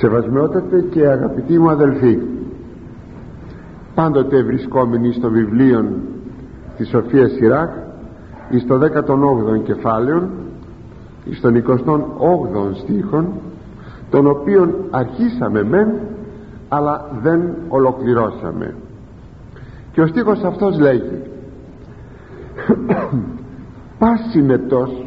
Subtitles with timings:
[0.00, 2.18] Σεβασμιότατε και αγαπητοί μου αδελφοί
[3.94, 5.84] πάντοτε βρισκόμενοι στο βιβλίο
[6.76, 7.70] της Σοφίας Σιράχ
[8.50, 10.28] εις το 18ο κεφάλαιο
[11.24, 13.32] εις τον 28ο στίχον
[14.10, 15.88] τον οποίον αρχίσαμε μεν
[16.68, 18.74] αλλά δεν ολοκληρώσαμε.
[19.92, 21.22] Και ο στίχος αυτός λέγει
[23.98, 25.06] πας συνετός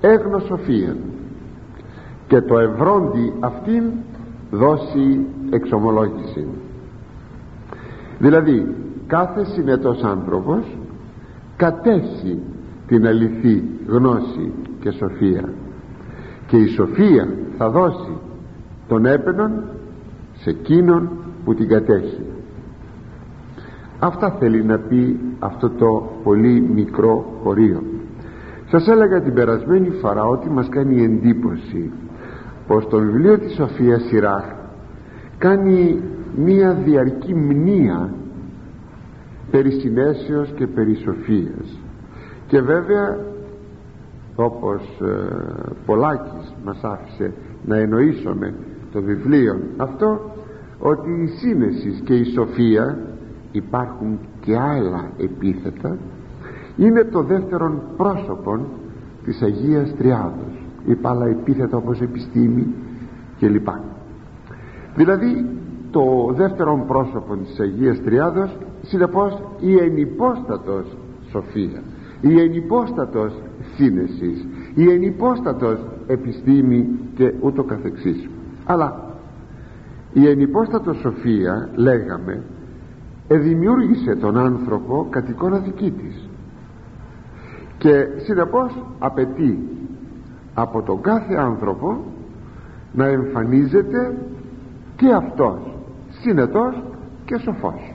[0.00, 0.96] έγνω σοφία
[2.32, 3.82] και το ευρώντι αυτήν
[4.50, 6.46] δώσει εξομολόγηση.
[8.18, 8.74] Δηλαδή
[9.06, 10.78] κάθε συνετός άνθρωπος
[11.56, 12.38] κατέχει
[12.86, 15.52] την αληθή γνώση και σοφία.
[16.46, 18.16] Και η σοφία θα δώσει
[18.88, 19.64] τον έπαινον
[20.34, 21.10] σε εκείνον
[21.44, 22.24] που την κατέχει.
[23.98, 27.82] Αυτά θέλει να πει αυτό το πολύ μικρό χωρίο.
[28.70, 31.90] Σας έλεγα την περασμένη φορά ότι μας κάνει εντύπωση
[32.66, 34.44] πως το βιβλίο της Σοφίας Σιράχ
[35.38, 36.02] κάνει
[36.36, 38.14] μία διαρκή μνήα
[39.50, 41.80] περί συνέσεως και περί σοφίας.
[42.46, 43.18] Και βέβαια
[44.34, 47.32] όπως ε, Πολάκης μας άφησε
[47.64, 48.54] να εννοήσουμε
[48.92, 50.20] το βιβλίο αυτό
[50.78, 52.98] ότι η σύνεσης και η σοφία
[53.52, 55.98] υπάρχουν και άλλα επίθετα
[56.76, 58.66] είναι το δεύτερο πρόσωπο
[59.24, 62.74] της Αγίας Τριάδος είπα άλλα επίθετα όπως επιστήμη
[63.38, 63.68] κλπ.
[64.96, 65.46] Δηλαδή
[65.90, 70.96] το δεύτερο πρόσωπο της Αγίας Τριάδος συνεπώς η ενυπόστατος
[71.30, 71.82] σοφία
[72.22, 73.32] η ενυπόστατος
[73.76, 78.28] σύνεσης η ενυπόστατος επιστήμη και ούτω καθεξής.
[78.64, 79.14] Αλλά
[80.12, 82.42] η ενυπόστατος σοφία λέγαμε
[83.28, 86.28] εδημιούργησε τον άνθρωπο κατ' εικόνα δική της
[87.78, 89.58] και συνεπώς απαιτεί
[90.54, 92.04] από τον κάθε άνθρωπο
[92.92, 94.16] να εμφανίζεται
[94.96, 95.58] και αυτός
[96.08, 96.82] συνετός
[97.24, 97.94] και σοφός.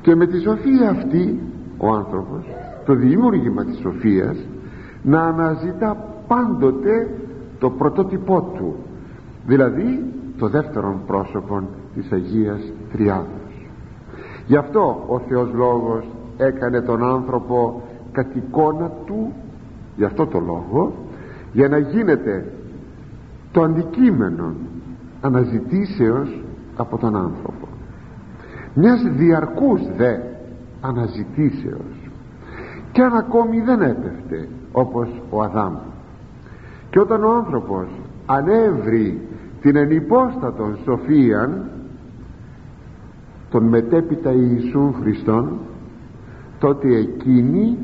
[0.00, 1.40] Και με τη σοφία αυτή
[1.78, 2.44] ο άνθρωπος
[2.84, 4.36] το δημιούργημα της σοφίας
[5.02, 7.10] να αναζητά πάντοτε
[7.58, 8.74] το πρωτότυπό του
[9.46, 10.04] δηλαδή
[10.38, 11.62] το δεύτερο πρόσωπο
[11.94, 13.68] της Αγίας Τριάδος.
[14.46, 16.04] Γι' αυτό ο Θεός Λόγος
[16.36, 17.82] έκανε τον άνθρωπο
[18.12, 19.32] κατ' εικόνα του
[19.96, 20.94] γι' αυτό το λόγο
[21.52, 22.52] για να γίνεται
[23.52, 24.54] το αντικείμενο
[25.20, 26.44] αναζητήσεως
[26.76, 27.68] από τον άνθρωπο.
[28.74, 30.16] Μιας διαρκούς δε
[30.80, 32.10] αναζητήσεως.
[32.92, 35.74] Και αν ακόμη δεν έπεφτε όπως ο Αδάμ.
[36.90, 37.86] Και όταν ο άνθρωπος
[38.26, 39.20] ανέβρει
[39.60, 41.70] την ενυπόστατον σοφίαν
[43.50, 45.58] τον μετέπειτα Ιησούν Χριστόν
[46.58, 47.78] τότε εκείνη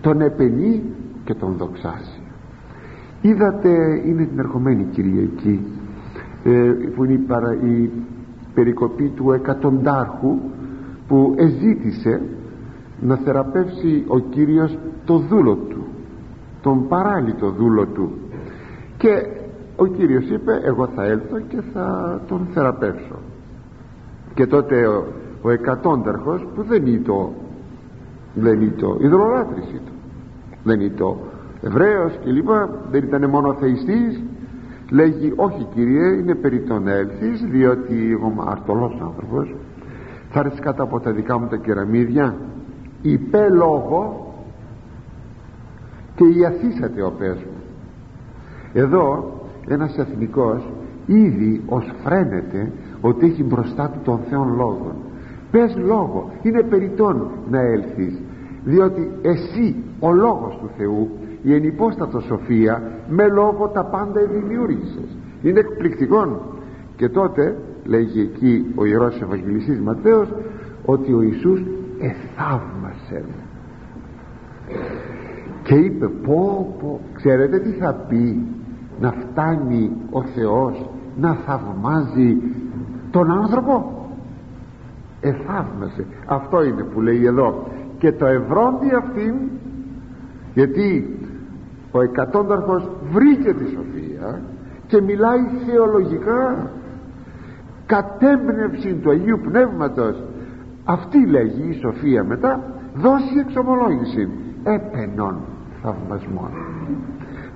[0.00, 0.82] τον επενεί
[1.24, 2.20] και τον δοξάσει
[3.22, 5.66] είδατε είναι την ερχομένη Κυριακή
[6.44, 7.90] ε, που είναι η, παρα, η
[8.54, 10.38] περικοπή του εκατοντάρχου
[11.08, 12.20] που εζήτησε
[13.00, 15.86] να θεραπεύσει ο Κύριος το δούλο του
[16.62, 18.12] τον παράλυτο δούλο του.
[18.96, 19.26] Και
[19.76, 23.18] ο Κύριος είπε εγώ θα έλθω και θα τον θεραπεύσω
[24.34, 25.06] και τότε ο,
[25.42, 27.32] ο εκατόνταρχος που δεν είναι το
[28.34, 29.91] δεν είναι το υδρολάτρηση του
[30.64, 31.18] δεν είναι το
[31.62, 34.22] Εβραίος και λοιπά δεν ήταν μόνο θεϊστής
[34.90, 39.54] λέγει όχι Κύριε είναι περί τον έλθεις διότι εγώ είμαι αρτολός άνθρωπος.
[40.30, 42.34] Θα έρθεις κάτω από τα δικά μου τα κεραμίδια.
[43.02, 44.32] Υπέ λόγο
[46.14, 47.62] και ιαθήσατε ο πες μου
[48.72, 49.32] εδώ
[49.66, 50.68] ένας εθνικός
[51.06, 54.94] ήδη ως φρένεται ότι έχει μπροστά του τον Θεόν λόγο.
[55.50, 58.20] Πες λόγο είναι περιττόν να έλθεις
[58.64, 61.10] διότι εσύ ο λόγος του Θεού
[61.42, 65.16] η ενυπόστατο σοφία με λόγο τα πάντα δημιούργησες.
[65.42, 66.40] Είναι εκπληκτικό.
[66.96, 70.28] Και τότε λέγει εκεί ο Ιερός Ευαγγελιστής Ματθαίος
[70.84, 71.62] ότι ο Ιησούς
[71.98, 73.24] εθαύμασε
[75.62, 78.46] και είπε πω πω ξέρετε τι θα πει
[79.00, 82.36] να φτάνει ο Θεός να θαυμάζει
[83.10, 84.06] τον άνθρωπο;
[85.20, 86.06] Εθαύμασε.
[86.26, 87.66] Αυτό είναι που λέει εδώ.
[87.98, 89.34] Και το ευρώντι αυτήν
[90.54, 91.18] γιατί
[91.92, 94.40] ο εκατόνταρχος βρήκε τη σοφία
[94.86, 96.70] και μιλάει θεολογικά.
[97.86, 100.22] Κατέμπνευση του Αγίου Πνεύματος.
[100.84, 102.60] Αυτή λέγει η σοφία μετά
[102.94, 104.28] δώσει εξομολόγηση.
[104.64, 105.40] Έπαινον
[105.82, 106.50] θαυμασμών.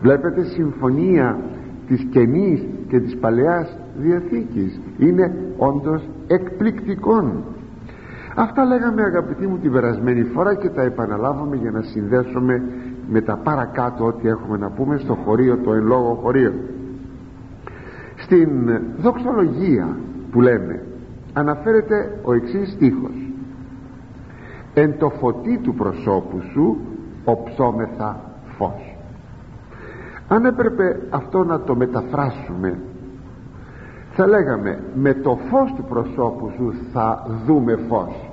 [0.02, 1.38] Βλέπετε συμφωνία
[1.86, 4.80] της Καινής και της Παλαιάς Διαθήκης.
[4.98, 7.44] Είναι όντως εκπληκτικών
[8.36, 12.62] αυτά λέγαμε αγαπητοί μου την περασμένη φορά και τα επαναλάβαμε για να συνδέσουμε
[13.08, 16.52] με τα παρακάτω ό,τι έχουμε να πούμε στο χωρίο το εν λόγω χωρίο.
[18.16, 19.96] Στην δοξολογία
[20.30, 20.82] που λέμε
[21.32, 23.30] αναφέρεται ο εξής στίχος.
[24.74, 26.76] Εν το φωτί του προσώπου σου
[27.24, 28.20] οψόμεθα
[28.58, 28.96] φως
[30.28, 32.78] αν έπρεπε αυτό να το μεταφράσουμε
[34.12, 38.25] θα λέγαμε με το φως του προσώπου σου θα δούμε φως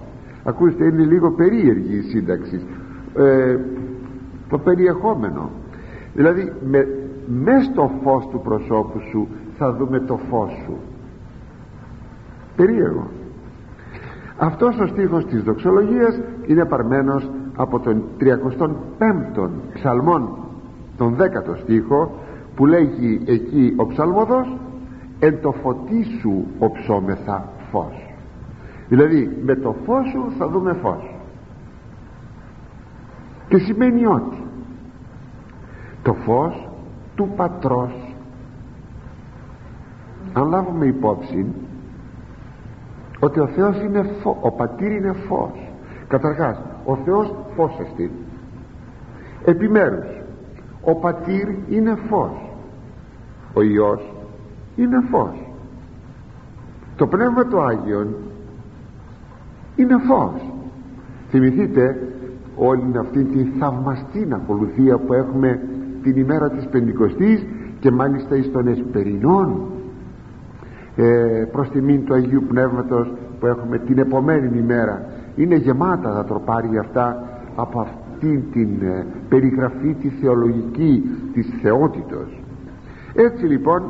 [0.44, 2.62] ακούστε είναι λίγο περίεργη η σύνταξη.
[3.16, 3.58] Ε,
[4.50, 5.50] το περιεχόμενο.
[6.14, 6.88] Δηλαδή με,
[7.28, 10.78] μες στο φως του προσώπου σου θα δούμε το φως σου.
[12.56, 13.08] Περίεργο.
[14.38, 20.38] Αυτός ο στίχος της δοξολογίας είναι παρμένος από τον 35ο ψαλμόν
[20.98, 22.12] τον 10ο στίχο
[22.56, 24.58] που λέγει εκεί ο ψαλμοδός
[25.20, 28.13] εν το φωτί σου οψόμεθα φως
[28.94, 31.16] δηλαδή με το φως σου θα δούμε φως.
[33.48, 34.44] Και σημαίνει ότι
[36.04, 36.70] το φως
[37.16, 38.16] του πατρός.
[40.34, 41.46] Αν λάβουμε υπόψη
[43.20, 45.72] ότι ο Θεός είναι φως ο πατήρ είναι φως.
[46.08, 48.12] Καταρχάς ο Θεός φως εστί
[49.46, 50.22] επιμέρους
[50.82, 52.50] ο πατήρ είναι φως.
[53.54, 54.14] Ο Υιός
[54.76, 55.36] είναι φως.
[56.96, 58.16] Το Πνεύμα του Άγιον
[59.76, 60.54] είναι φως.
[61.30, 62.08] Θυμηθείτε
[62.56, 65.60] όλη αυτή τη θαυμαστή ακολουθία που έχουμε
[66.04, 67.46] την ημέρα της Πεντηκοστής
[67.80, 69.62] και μάλιστα εις των Εσπερινών
[70.96, 71.04] ε,
[71.52, 75.06] προς τιμήν του Αγίου Πνεύματος που έχουμε την επομένη ημέρα.
[75.36, 81.04] Είναι γεμάτα τα τροπάρια αυτά από αυτήν την ε, περιγραφή τη θεολογική
[81.34, 82.42] της θεότητος.
[83.16, 83.84] Έτσι λοιπόν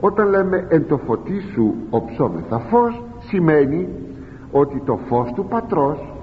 [0.00, 3.88] όταν λέμε εν το φωτί σου οψόμεθα φως σημαίνει
[4.58, 6.14] ότι το φως του πατρός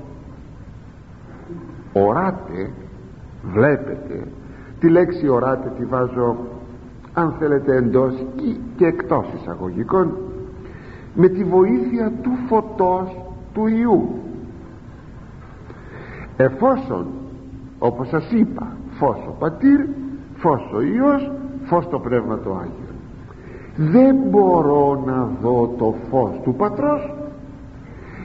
[1.94, 2.72] οράτε
[3.44, 4.28] βλέπετε
[4.80, 6.38] τη λέξη οράτε τη βάζω
[7.14, 8.26] αν θέλετε εντός
[8.78, 10.18] και εκτός εισαγωγικών
[11.14, 13.22] με τη βοήθεια του φωτός
[13.54, 14.10] του Ιού
[16.38, 17.06] εφόσον
[17.80, 19.86] όπως σας είπα φως ο Πατήρ
[20.36, 21.32] φως ο Υιός
[21.66, 22.94] φως το Πνεύμα το Άγιο.
[23.76, 27.15] Δεν μπορώ να δω το φως του Πατρός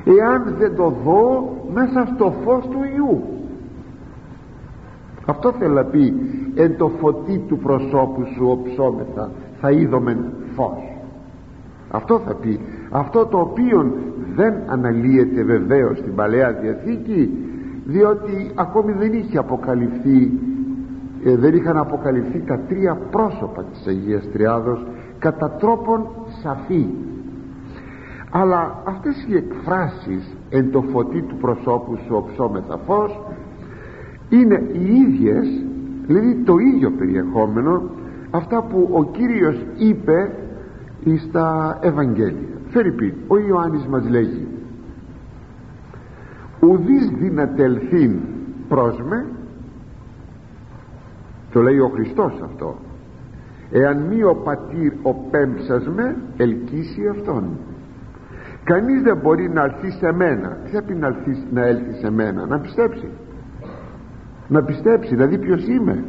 [0.04, 3.22] εάν δεν το δω μέσα στο φως του Ιού
[5.30, 6.14] αυτό θέλει να πει
[6.54, 9.30] εν το φωτί του προσώπου σου οψόμεθα
[9.60, 10.18] θα είδομεν
[10.54, 10.96] φως.
[11.90, 12.60] Αυτό θα πει.
[12.90, 13.92] Αυτό το οποίο
[14.34, 17.30] δεν αναλύεται βεβαίως στην Παλαιά Διαθήκη
[17.84, 20.32] διότι ακόμη δεν είχε αποκαλυφθεί
[21.24, 24.86] ε, δεν είχαν αποκαλυφθεί τα τρία πρόσωπα της Αγίας Τριάδος
[25.18, 26.06] κατά τρόπον
[26.42, 26.86] σαφή
[28.30, 33.20] αλλά αυτές οι εκφράσεις εν το φωτί του προσώπου σου οψόμεθα φως
[34.28, 35.46] είναι οι ίδιες
[36.06, 37.82] δηλαδή το ίδιο περιεχόμενο
[38.30, 40.32] αυτά που ο Κύριος είπε
[41.28, 42.48] στα Ευαγγέλια.
[42.68, 44.46] Φερρυπίν ο Ιωάννης μας λέγει
[46.60, 48.18] ουδείς δυνατελθήν
[48.68, 49.26] προς με
[51.52, 52.76] το λέει ο Χριστός αυτό
[53.70, 57.44] εάν μη ο πατήρ ο πέμψας με ελκύσει αυτόν
[58.70, 60.48] κανείς δεν μπορεί να έρθει σε μένα.
[60.64, 61.16] Τι θα πει να,
[61.52, 63.08] να έλθει σε μένα; Να πιστέψει.
[64.48, 65.14] Να πιστέψει.
[65.14, 66.04] Να δει ποιος είμαι;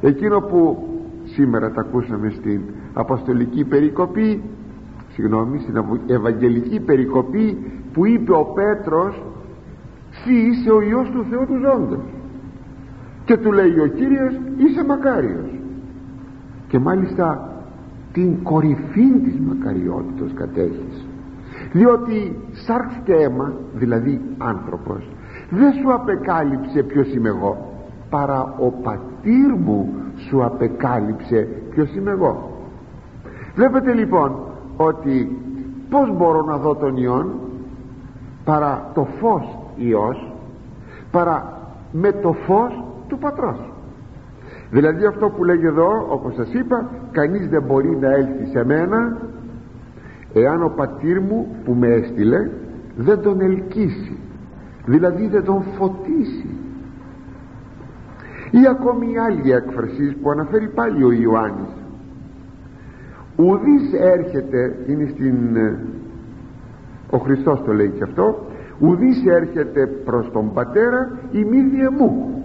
[0.00, 0.88] Εκείνο που
[1.24, 2.60] σήμερα τα ακούσαμε στην
[2.92, 4.42] αποστολική περικοπή
[5.12, 5.74] συγγνώμη στην
[6.06, 7.58] ευαγγελική περικοπή
[7.92, 9.22] που είπε ο Πέτρος
[10.10, 12.04] «Συ είσαι ο Υιός του Θεού του ζώντος»
[13.24, 15.50] και του λέει ο Κύριος «Είσαι μακάριος»
[16.68, 17.52] και μάλιστα
[18.12, 20.89] την κορυφή της μακαριότητος κατέχεις
[21.72, 25.08] διότι σάρξ και αίμα δηλαδή άνθρωπος
[25.50, 27.70] δεν σου απεκάλυψε ποιος είμαι εγώ
[28.10, 29.94] παρά ο πατήρ μου
[30.28, 32.50] σου απεκάλυψε ποιος είμαι εγώ.
[33.54, 34.36] Βλέπετε λοιπόν
[34.76, 35.38] ότι
[35.90, 37.34] πως μπορώ να δω τον Υιόν;
[38.44, 40.32] Παρά το φως Υιός
[41.10, 41.58] παρά
[41.92, 43.72] με το φως του Πατρός.
[44.70, 49.16] Δηλαδή αυτό που λέγει εδώ όπως σας είπα κανείς δεν μπορεί να έλθει σε μένα
[50.32, 52.50] εάν ο πατήρ μου που με έστειλε
[52.96, 54.18] δεν τον ελκύσει
[54.84, 56.56] δηλαδή δεν τον φωτίσει.
[58.50, 61.72] Ή ακόμη η άλλη έκφραση που αναφέρει πάλι ο Ιωάννης.
[63.36, 65.78] Ουδής έρχεται είναι στην ε,
[67.10, 68.46] ο Χριστός το λέει και αυτό
[68.78, 72.42] ουδής έρχεται προς τον πατέρα η μύδια μου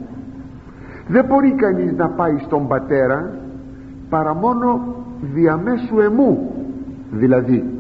[1.08, 3.40] δεν μπορεί κανείς να πάει στον πατέρα
[4.10, 4.96] παρά μόνο
[5.34, 6.52] διαμέσου εμού
[7.12, 7.75] δηλαδή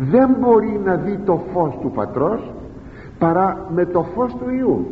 [0.00, 2.52] δεν μπορεί να δει το φως του πατρός
[3.18, 4.86] παρά με το φως του Ιού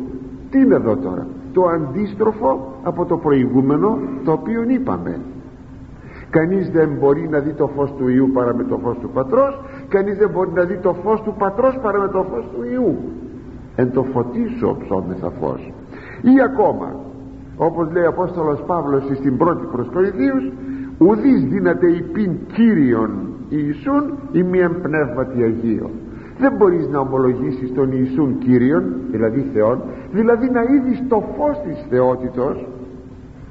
[0.49, 5.19] τι είναι εδώ τώρα; Το αντίστροφο από το προηγούμενο το οποίο είπαμε.
[6.29, 9.59] Κανείς δεν μπορεί να δει το φως του Ιού παρά με το φως του Πατρός.
[9.87, 12.97] Κανείς δεν μπορεί να δει το φως του Πατρός παρά με το φως του Ιού
[13.75, 15.73] εν το φωτίσω ψώμεθα φως.
[16.21, 16.95] Ή ακόμα
[17.57, 20.51] όπως λέει ο Απόστολος Παύλος στην πρώτη προς Κορινθίους
[20.97, 25.89] ουδείς δύναται υπήν Κύριον Ιησούν ή μίαν πνεύματι Αγίο
[26.39, 31.85] δεν μπορείς να ομολογήσεις τον Ιησούν Κύριον δηλαδή Θεόν δηλαδή να είδεις το φως της
[31.89, 32.67] θεότητος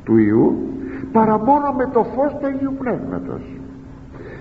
[0.04, 0.68] του Ιού
[1.12, 3.42] παρά μόνο με το φως του Αγίου Πνεύματος.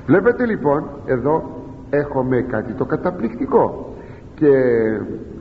[0.05, 1.43] Βλέπετε λοιπόν εδώ
[1.89, 3.93] έχουμε κάτι το καταπληκτικό.
[4.35, 4.51] Και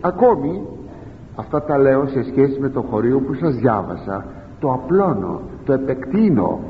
[0.01, 0.63] ακόμη
[1.37, 4.25] αυτά τα λέω σε σχέση με το χωρίο που σας διάβασα
[4.61, 6.61] το απλώνω, το επεκτείνω.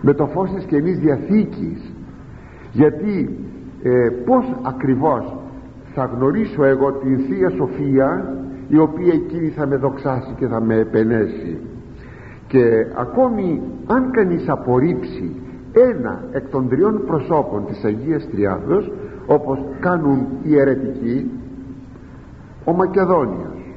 [0.00, 1.92] Με το φως της Καινής Διαθήκης
[2.78, 3.38] γιατί
[3.82, 5.36] ε, πως ακριβώς
[5.94, 8.36] θα γνωρίσω εγώ την Θεία Σοφία
[8.68, 11.58] η οποία εκείνη θα με δοξάσει και θα με επενέσει.
[12.46, 15.32] Και ακόμη αν κανείς απορρίψει
[15.72, 18.92] ένα εκ των τριών προσώπων της Αγίας Τριάδος
[19.26, 21.30] όπως κάνουν οι αιρετικοί
[22.64, 23.74] ο Μακεδόνιος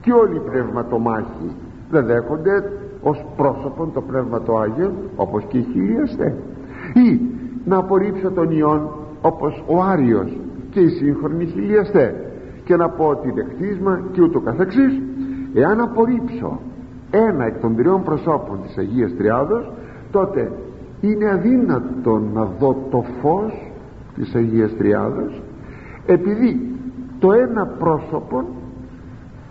[0.00, 1.50] και όλοι οι πνευματομάχοι
[1.90, 6.34] δεν δέχονται ως πρόσωπον το Πνεύμα το Άγιο όπως και οι χιλιαστέ
[6.94, 7.20] ή
[7.64, 8.90] να απορρίψω τον Υιόν
[9.20, 10.38] όπως ο Άριος
[10.70, 12.12] και οι σύγχρονοι χιλιαστές
[12.64, 15.00] και να πω ότι είναι κτίσμα και ούτω καθεξής.
[15.54, 16.60] Εάν απορρίψω
[17.10, 19.72] ένα εκ των τριών προσώπων της Αγίας Τριάδος
[20.10, 20.52] τότε
[21.00, 23.72] είναι αδύνατο να δω το φως
[24.14, 25.42] της Αγίας Τριάδος
[26.06, 26.74] επειδή
[27.18, 28.44] το ένα πρόσωπο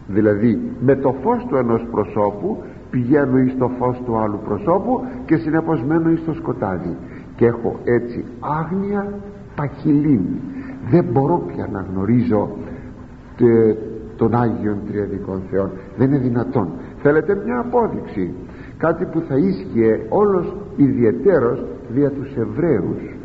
[0.08, 2.58] δηλαδή με το φως του ενός προσώπου
[2.90, 6.98] πηγαίνω εις το φως του άλλου προσώπου και συνεπώς μένω εις το σκοτάδι
[7.44, 9.14] και έχω έτσι άγνοια
[9.56, 10.42] παχυλίνη
[10.90, 12.58] δεν μπορώ πια να γνωρίζω
[13.38, 13.76] τε,
[14.16, 15.72] τον Άγιον Τριαδικών Θεών.
[15.98, 16.70] Δεν είναι δυνατόν.
[17.02, 18.34] Θέλετε μια απόδειξη
[18.78, 23.16] κάτι που θα ίσχυε όλος ιδιαιτέρως δια τους Εβραίους.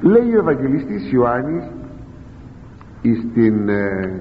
[0.00, 1.64] Λέει ο Ευαγγελιστής Ιωάννης
[3.30, 4.20] στην ε,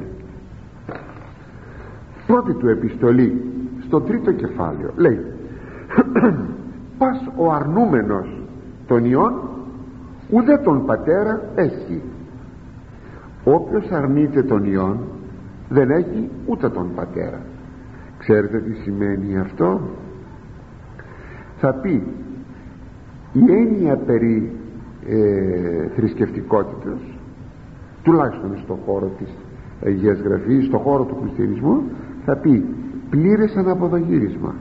[2.27, 3.41] πρώτη του επιστολή
[3.85, 4.91] στο τρίτο κεφάλαιο.
[4.95, 5.19] Λέει
[6.97, 8.41] πας ο αρνούμενος
[8.87, 9.33] των ιών
[10.29, 12.01] ουδέ τον πατέρα έχει.
[13.43, 14.99] Όποιος αρνείται τον ιών
[15.69, 17.39] δεν έχει ούτε τον πατέρα.
[18.17, 19.81] Ξέρετε τι σημαίνει αυτό;
[21.57, 22.03] Θα πει
[23.33, 24.51] η έννοια περί
[25.07, 26.99] ε, θρησκευτικότητας
[28.03, 29.29] τουλάχιστον στον χώρο της
[29.85, 31.83] Αγίας Γραφής στον χώρο του χριστιανισμού
[32.25, 32.65] θα πει
[33.09, 34.55] πλήρες αναποδογύρισμα.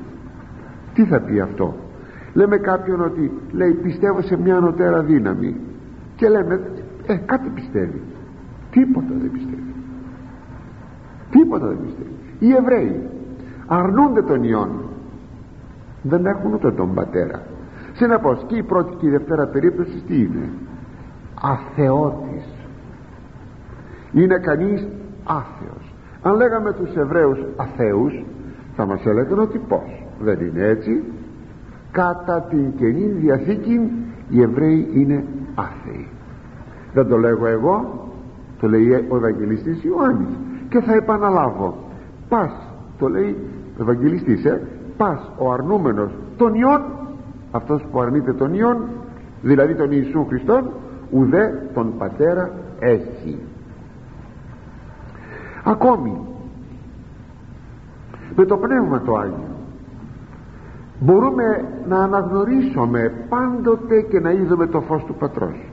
[0.95, 1.75] Τι θα πει αυτό;
[2.37, 5.57] Λέμε κάποιον ότι λέει πιστεύω σε μια ανωτέρα δύναμη.
[6.17, 6.61] Και λέμε
[7.07, 8.03] ε κάτι πιστεύει.
[8.71, 9.75] Τίποτα δεν πιστεύει.
[11.31, 12.11] Τίποτα δεν πιστεύει.
[12.39, 13.11] Οι Εβραίοι
[13.67, 14.71] αρνούνται τον Υιόν
[16.03, 17.43] δεν έχουν ούτε τον πατέρα.
[17.93, 20.49] Συνεπώς και η πρώτη και η δευτέρα περίπτωση τι είναι;
[21.43, 22.45] Αθεώτης.
[24.13, 24.89] Είναι κανείς
[25.25, 25.95] άθεος.
[26.23, 28.25] Αν λέγαμε τους Εβραίους αθέους
[28.77, 31.03] θα μας έλεγαν ότι πως δεν είναι έτσι
[31.91, 33.91] κατά την Καινή Διαθήκη
[34.29, 35.25] οι Εβραίοι είναι
[35.55, 36.09] άθεοι.
[36.93, 38.09] Δεν το λέγω εγώ
[38.61, 40.39] το λέει ο Ευαγγελιστής Ιωάννης.
[40.69, 41.75] Και θα επαναλάβω
[42.29, 42.51] πας
[42.99, 43.37] το λέει
[43.79, 44.63] ο Ευαγγελιστής ε,
[44.97, 46.83] πας ο αρνούμενος των Υιών
[47.51, 48.77] αυτός που αρνείται τον Υιών
[49.43, 50.71] δηλαδή τον Ιησού Χριστόν
[51.11, 53.39] ουδέ τον Πατέρα έχει.
[55.65, 56.21] Ακόμη
[58.37, 59.56] με το Πνεύμα το Άγιο
[61.01, 65.71] μπορούμε να αναγνωρίσουμε πάντοτε και να είδουμε το φως του Πατρός.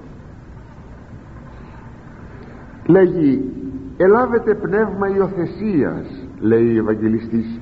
[2.86, 3.52] Λέγει
[3.98, 7.60] ελάβετε πνεύμα υιοθεσίας λέει ο Ευαγγελιστής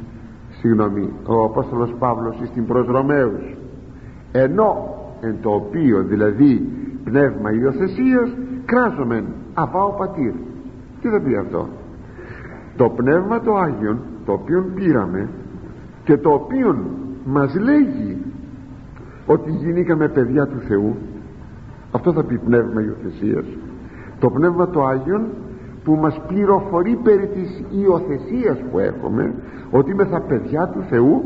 [0.59, 3.57] συγγνώμη ο Απόστολος Παύλος στην προς Ρωμαίους.
[4.31, 6.69] Ενώ εν το οποίο δηλαδή
[7.03, 8.29] πνεύμα υιοθεσίας
[8.65, 10.33] κράζομεν αβάω πατήρ
[11.01, 11.67] τι θα πει αυτό;
[12.77, 15.29] Το πνεύμα το Άγιον το οποίο πήραμε
[16.03, 16.75] και το οποίο
[17.25, 18.17] μας λέγει
[19.25, 20.95] ότι γίνηκαμε παιδιά του Θεού.
[21.91, 23.45] Αυτό θα πει πνεύμα υιοθεσίας.
[24.19, 25.21] Το πνεύμα το Άγιον
[25.83, 29.33] που μας πληροφορεί περί της υιοθεσίας που έχουμε
[29.71, 31.23] ότι είμαι θα παιδιά του Θεού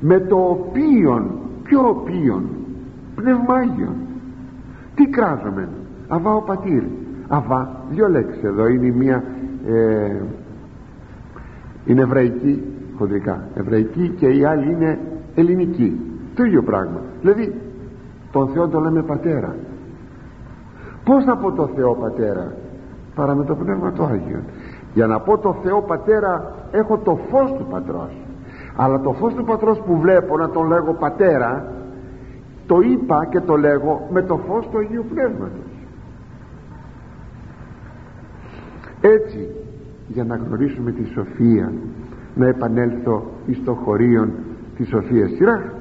[0.00, 1.30] με το οποίον
[1.62, 2.48] ποιο οποίον
[3.14, 3.94] πνεύμα Άγιον.
[4.94, 5.68] Τι κράζομαι
[6.08, 6.82] αβά ο πατήρ
[7.28, 9.24] αβά δυο λέξεις εδώ είναι μία
[9.66, 10.16] ε,
[11.84, 12.62] είναι εβραϊκή
[13.00, 13.48] χοντρικά.
[13.54, 14.98] Εβραϊκή και η άλλη είναι
[15.34, 16.00] ελληνική
[16.34, 17.00] το ίδιο πράγμα.
[17.20, 17.54] Δηλαδή
[18.32, 19.54] τον Θεό το λέμε πατέρα.
[21.04, 22.52] Πως θα πω το Θεό πατέρα;
[23.14, 24.42] Παρά με το Πνεύμα το Άγιο.
[24.94, 28.16] Για να πω το Θεό πατέρα έχω το φως του πατρός.
[28.76, 31.72] Αλλά το φως του πατρός που βλέπω να τον λέγω πατέρα
[32.66, 35.70] το είπα και το λέγω με το φως του Αγίου Πνεύματος.
[39.00, 39.48] Έτσι
[40.08, 41.72] για να γνωρίσουμε τη σοφία
[42.34, 44.30] να επανέλθω εις το χωρίον
[44.76, 45.72] της σοφίας σειρά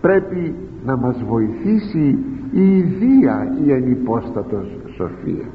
[0.00, 2.18] πρέπει να μας βοηθήσει
[2.52, 5.46] η ιδία η ενυπόστατος σοφία.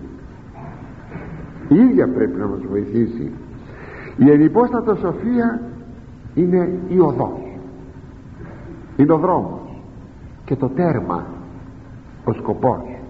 [1.68, 3.32] Η ίδια πρέπει να μας βοηθήσει.
[4.18, 5.62] Η ενυπόστατος σοφία
[6.34, 7.58] είναι η οδός.
[8.98, 9.82] Είναι ο δρόμος
[10.46, 11.26] και το τέρμα
[12.26, 13.02] ο σκοπός.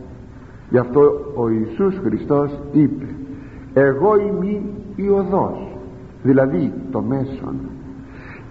[0.70, 1.02] Γι' αυτό
[1.36, 3.06] ο Ιησούς Χριστός είπε
[3.74, 4.62] εγώ είμαι
[4.96, 5.73] η οδός
[6.24, 7.56] δηλαδή το μέσον.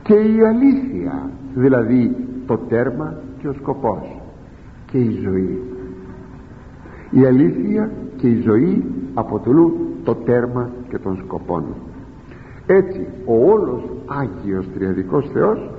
[0.03, 4.21] Και η αλήθεια δηλαδή το τέρμα και ο σκοπός.
[4.87, 5.63] Και η ζωή.
[7.11, 9.73] Η αλήθεια και η ζωή αποτελούν
[10.05, 11.65] το τέρμα και τον σκοπών
[12.67, 15.71] έτσι ο όλος Άγιος Τριαδικός Θεός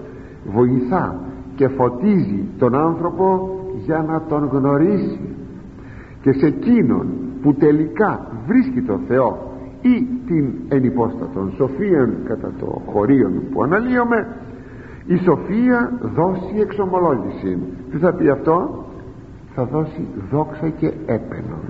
[0.46, 1.20] βοηθά
[1.56, 3.50] και φωτίζει τον άνθρωπο
[3.86, 5.36] για να τον γνωρίσει.
[6.22, 7.08] Και σε εκείνον
[7.42, 9.52] που τελικά βρίσκει το Θεό
[9.84, 11.54] ή την ενυπόστατον.
[11.56, 14.28] Σοφίαν κατά το χωρίον που αναλύομαι
[15.06, 17.58] η σοφία δώσει εξομολόγηση.
[17.92, 18.86] Τι θα πει αυτό;
[19.56, 21.66] Θα δώσει δόξα και έπαινον.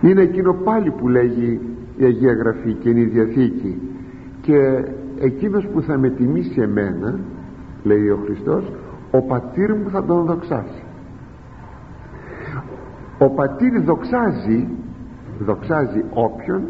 [0.00, 1.60] Είναι εκείνο πάλι που λέγει
[1.96, 3.80] η Αγία Γραφή και είναι η Διαθήκη.
[4.40, 4.84] Και
[5.20, 7.18] εκείνος που θα με τιμήσει εμένα
[7.82, 8.72] λέει ο Χριστός
[9.10, 10.82] ο πατήρ μου θα τον δοξάσει.
[13.18, 14.68] Ο πατήρ δοξάζει
[15.38, 16.62] δοξάζει όποιον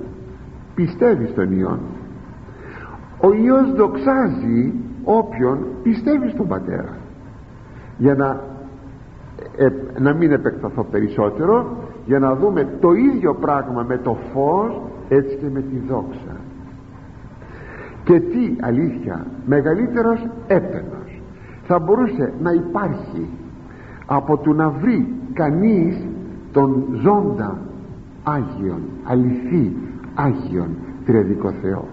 [0.74, 1.80] πιστεύει στον Υιόν.
[3.20, 4.72] Ο Υιός δοξάζει
[5.04, 6.96] όποιον πιστεύει στον Πατέρα.
[7.98, 8.40] Για να,
[9.56, 9.68] ε,
[10.00, 15.48] να μην επεκταθώ περισσότερο για να δούμε το ίδιο πράγμα με το φως έτσι και
[15.52, 16.36] με τη δόξα.
[18.04, 21.22] Και τι αλήθεια μεγαλύτερος έπαινος
[21.62, 23.28] θα μπορούσε να υπάρχει
[24.06, 26.06] από του να βρει κανείς
[26.52, 27.58] τον ζώντα
[28.34, 29.76] Άγιον αληθή
[30.14, 30.70] Άγιον
[31.04, 31.88] Τριαδικό Θεό.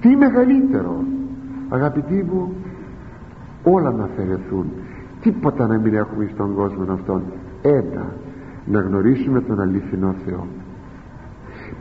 [0.00, 1.04] Τι μεγαλύτερο
[1.68, 2.54] αγαπητοί μου
[3.62, 4.66] όλα να αφαιρεθούν.
[5.20, 7.22] Τίποτα να μην έχουμε στον κόσμο αυτόν.
[7.62, 8.12] Ένα
[8.64, 10.46] να γνωρίσουμε τον αλήθινο Θεό.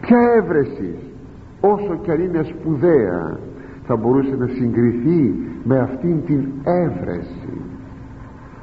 [0.02, 0.96] Ποια έβρεση
[1.62, 3.40] όσο κι αν είναι σπουδαία
[3.84, 7.62] θα μπορούσε να συγκριθεί με αυτήν την έβρεση.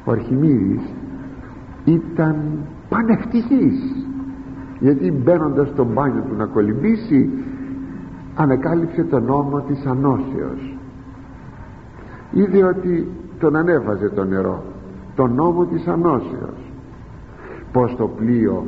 [0.05, 0.83] Ο Αρχιμίδης
[1.85, 2.37] ήταν
[2.89, 4.04] πανευτυχής
[4.85, 7.31] γιατί μπαίνοντας στο μπάνιο του να κολυμπήσει
[8.35, 10.77] ανακάλυψε τον νόμο της ανώσεως.
[12.31, 14.63] Είδε ότι τον ανέβαζε το νερό
[15.15, 16.73] τον νόμο της ανώσεως.
[17.73, 18.67] Πως το πλοίο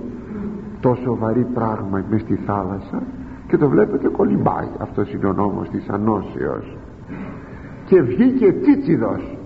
[0.80, 3.02] τόσο βαρύ πράγμα μες στη θάλασσα
[3.48, 4.68] και το βλέπετε κολυμπάει.
[4.78, 6.76] Αυτός είναι ο νόμος της ανώσεως.
[7.84, 9.38] Και βγήκε τσίτσιδος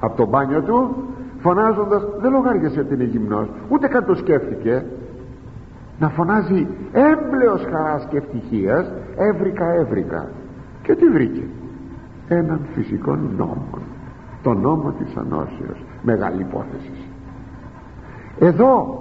[0.00, 0.94] από το μπάνιο του
[1.38, 4.84] φωνάζοντας δεν λογάριασε ότι είναι γυμνός ούτε καν το σκέφτηκε
[5.98, 10.28] να φωνάζει έμπλεος χαράς και ευτυχίας έβρικα έβρικα.
[10.82, 11.42] Και τι βρήκε.
[12.28, 13.78] Έναν φυσικό νόμο.
[14.42, 15.84] Το νόμο της ανώσεως.
[16.02, 16.92] Μεγάλη υπόθεση.
[18.38, 18.98] Εδώ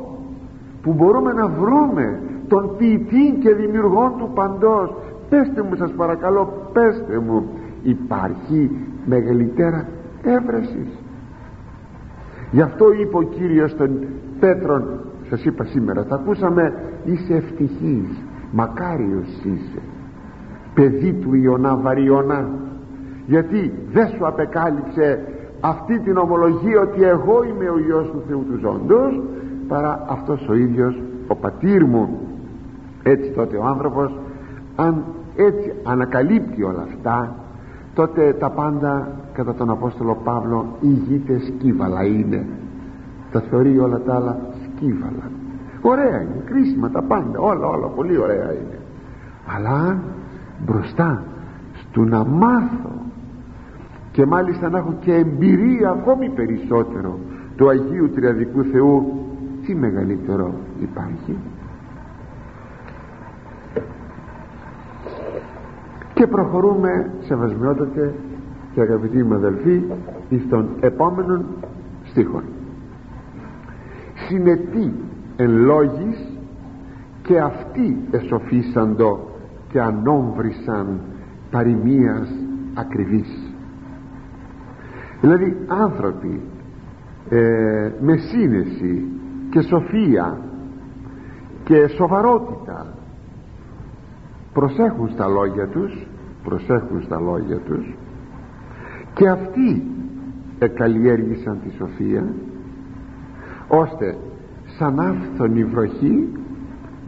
[0.81, 4.93] που μπορούμε να βρούμε τον ποιητή και δημιουργόν του παντός
[5.29, 7.47] πέστε μου σας παρακαλώ πέστε μου
[7.83, 8.71] υπάρχει
[9.05, 9.87] μεγαλύτερα
[10.23, 10.87] έβρεσης.
[12.51, 13.99] Γι' αυτό είπε ο Κύριος των
[14.39, 14.99] Πέτρων
[15.35, 16.73] σας είπα σήμερα τα ακούσαμε
[17.05, 19.81] είσαι ευτυχής μακάριος είσαι
[20.73, 22.49] παιδί του Ιωνά Βαριωνά
[23.25, 25.19] γιατί δεν σου απεκάλυψε
[25.59, 29.21] αυτή την ομολογία ότι εγώ είμαι ο Υιός του Θεού του Ζώντος
[29.67, 32.19] παρά αυτός ο ίδιος ο πατήρ μου
[33.03, 34.19] έτσι τότε ο άνθρωπος
[34.75, 35.03] αν
[35.35, 37.35] έτσι ανακαλύπτει όλα αυτά
[37.93, 42.45] τότε τα πάντα κατά τον Απόστολο Παύλο ηγείται σκύβαλα είναι.
[43.31, 44.39] Τα θεωρεί όλα τα άλλα
[44.83, 45.31] σκύβαλα
[45.81, 48.79] ωραία είναι κρίσιμα τα πάντα όλα όλα πολύ ωραία είναι.
[49.45, 50.03] Αλλά
[50.65, 51.23] μπροστά
[51.73, 52.91] στο να μάθω
[54.11, 57.19] και μάλιστα να έχω και εμπειρία ακόμη περισσότερο
[57.55, 59.13] του Αγίου Τριαδικού Θεού
[59.65, 61.37] τι μεγαλύτερο υπάρχει.
[66.13, 68.13] Και προχωρούμε σεβασμιότατε
[68.73, 69.83] και αγαπητοί μου αδελφοί
[70.47, 71.43] στον επόμενο
[72.03, 72.41] στίχο
[74.27, 74.93] συνετή
[75.35, 76.37] εν λόγης
[77.23, 79.29] και αυτοί εσοφίσαντο
[79.69, 81.01] και ανόμβρισαν
[81.51, 82.29] παροιμίας
[82.73, 83.53] ακριβής.
[85.21, 86.41] Δηλαδή άνθρωποι
[87.29, 89.05] ε, με σύνεση
[89.49, 90.39] και σοφία
[91.63, 92.93] και σοβαρότητα
[94.53, 96.07] προσέχουν στα λόγια τους
[96.43, 97.95] προσέχουν στα λόγια τους
[99.13, 99.83] και αυτοί
[100.59, 102.33] εκαλλιέργησαν τη σοφία
[103.67, 104.17] ώστε
[104.77, 106.27] σαν άφθονη βροχή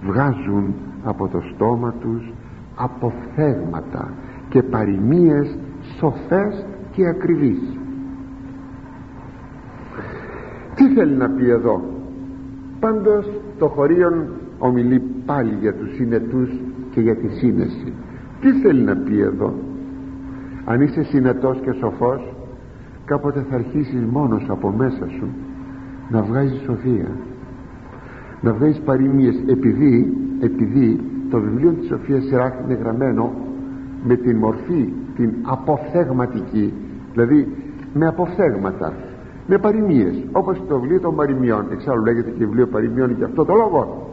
[0.02, 2.34] βγάζουν από το στόμα τους
[2.76, 4.13] αποφθέγματα
[4.50, 5.58] και παροιμίες
[5.98, 7.60] σοφές και ακριβείς.
[10.76, 11.82] Τι θέλει να πει εδώ;
[12.80, 14.28] Πάντως το χωρίον
[14.60, 16.50] ομιλεί πάλι για τους συνετούς
[16.91, 17.94] και για τη σύνεση.
[18.41, 19.54] Τι θέλει να πει εδώ;
[20.65, 22.34] Αν είσαι συνετός και σοφός
[23.06, 25.28] κάποτε θα αρχίσεις μόνος από μέσα σου
[26.10, 27.12] να βγάζεις σοφία.
[28.41, 33.34] Να βγάζεις παροιμίες επειδή, επειδή το βιβλίο της Σοφίας Σιράχ είναι γραμμένο
[34.04, 36.74] με την μορφή την αποφθεγματική
[37.15, 37.48] δηλαδή
[37.94, 38.94] με αποφθέγματα
[39.48, 41.65] με παροιμίες όπως το βιβλίο των παροιμιών.
[41.72, 44.10] Εξάλλου λέγεται και βιβλίο παροιμιών για αυτό το λόγο.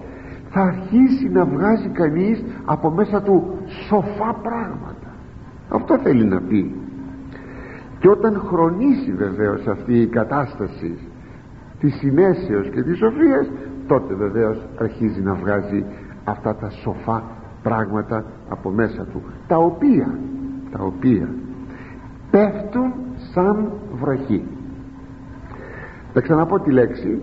[0.51, 5.11] Θα αρχίσει να βγάζει κανείς από μέσα του σοφά πράγματα.
[5.69, 6.75] Αυτό θέλει να πει.
[7.99, 10.99] Και όταν χρονίσει βεβαίως αυτή η κατάσταση
[11.83, 13.51] της συνέσεως και της σοφίας
[13.87, 15.85] τότε βεβαίως αρχίζει να βγάζει
[16.25, 17.23] αυτά τα σοφά
[17.63, 20.19] πράγματα από μέσα του τα οποία
[20.71, 21.29] τα οποία
[22.31, 22.93] πέφτουν
[23.35, 24.45] σαν βροχή.
[26.13, 27.23] Θα ξαναπώ τη λέξη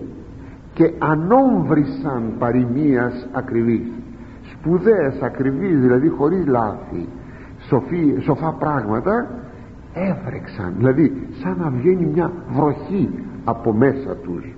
[0.74, 3.88] και ανόμβρισαν παροιμίας ακριβής
[4.54, 7.08] σπουδαίες ακριβείς δηλαδή χωρίς λάθη
[7.68, 9.28] σοφή, σοφά πράγματα
[9.94, 13.10] έβρεξαν δηλαδή σαν να βγαίνει μια βροχή
[13.50, 14.56] από μέσα τους.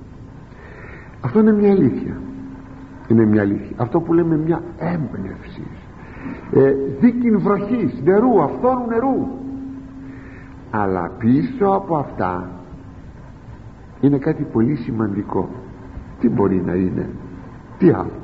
[1.21, 2.21] Αυτό είναι μια αλήθεια.
[3.07, 3.75] Είναι μια αλήθεια.
[3.77, 5.67] Αυτό που λέμε μια έμπνευση.
[6.53, 9.27] Ε, δίκην βροχής νερού αυτόν νερού.
[10.71, 12.49] Αλλά πίσω από αυτά
[14.01, 15.49] είναι κάτι πολύ σημαντικό.
[16.19, 17.09] Τι μπορεί να είναι;
[17.77, 18.19] Τι άλλο;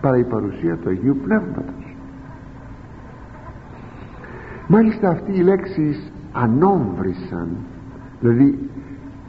[0.00, 1.96] Παρά η παρουσία του Αγίου Πνεύματος.
[4.68, 7.48] Μάλιστα αυτή η λέξη ανόμβρισαν
[8.20, 8.70] δηλαδή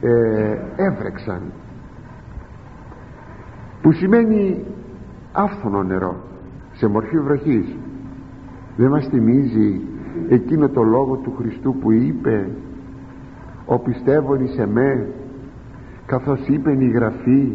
[0.04, 1.42] ε, έβρεξαν.
[3.82, 4.64] Που σημαίνει
[5.32, 6.16] άφθονο νερό
[6.72, 7.76] σε μορφή βροχής.
[8.76, 9.80] Δεν μας θυμίζει
[10.28, 12.48] εκείνο το λόγο του Χριστού που είπε
[13.66, 15.08] ο πιστεύων σε με
[16.06, 17.52] καθώς είπε η Γραφή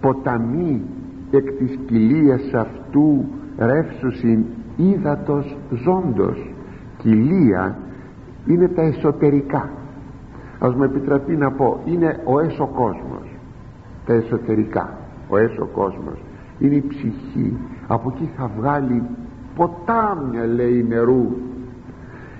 [0.00, 0.82] ποταμί
[1.30, 3.24] εκ της κοιλίας αυτού
[3.58, 4.44] ρεύσουσιν
[4.76, 6.54] ύδατος ζώντος.
[6.96, 7.78] Κοιλία
[8.46, 9.70] είναι τα εσωτερικά
[10.64, 13.36] ας μου επιτραπεί να πω είναι ο έσω κόσμος
[14.06, 14.98] τα εσωτερικά.
[15.28, 16.18] Ο έσω κόσμος
[16.58, 17.56] είναι η ψυχή.
[17.86, 19.02] Από εκεί θα βγάλει
[19.56, 21.26] ποτάμια λέει νερού.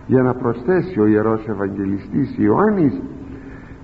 [0.07, 3.01] Για να προσθέσει ο Ιερός Ευαγγελιστής Ιωάννης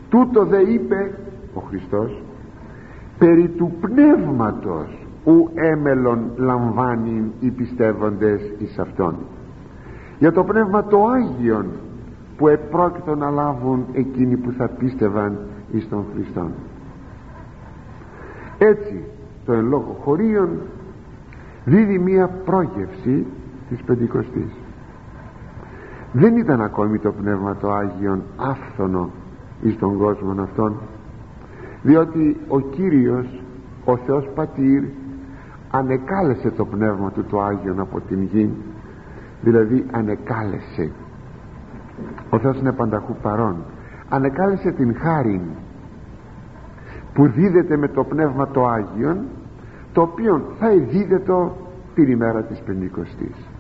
[0.08, 1.18] τούτο δε είπε
[1.54, 2.22] ο Χριστός
[3.18, 9.16] περί του πνεύματος ου έμελον λαμβάνει οι πιστεύοντες εις Αυτόν
[10.18, 11.66] για το πνεύμα το Άγιον
[12.40, 15.38] που επρόκειτο να λάβουν εκείνοι που θα πίστευαν
[15.72, 16.52] εις τον Χριστόν.
[18.58, 19.04] Έτσι
[19.44, 20.48] το εν λόγω χωρίων
[21.64, 23.26] δίδει μία πρόγευση
[23.68, 24.52] της Πεντηκοστής.
[26.12, 29.10] Δεν ήταν ακόμη το Πνεύμα το Άγιον άφθονο
[29.62, 30.76] εις τον κόσμο αυτόν
[31.82, 33.42] διότι ο Κύριος
[33.84, 34.82] ο Θεός Πατήρ
[35.70, 38.50] ανεκάλεσε το Πνεύμα του το Άγιον από την γη
[39.42, 40.92] δηλαδή ανεκάλεσε
[42.30, 43.56] ο Θεός είναι πανταχού παρόν.
[44.08, 45.40] Ανεκάλεσε την χάρη
[47.12, 49.18] που δίδεται με το Πνεύμα το Άγιον
[49.92, 50.68] το οποίο θα
[51.24, 51.56] το
[51.94, 53.50] την ημέρα της Πεντηκοστής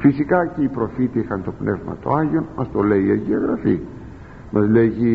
[0.00, 3.80] φυσικά και οι προφήτες είχαν το Πνεύμα το Άγιον μας το λέει η Αγία Γραφή.
[4.50, 5.14] Μας λέγει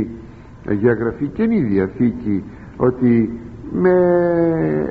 [0.63, 2.43] η Αγία Γραφή και η Διαθήκη
[2.77, 3.39] ότι
[3.71, 3.93] με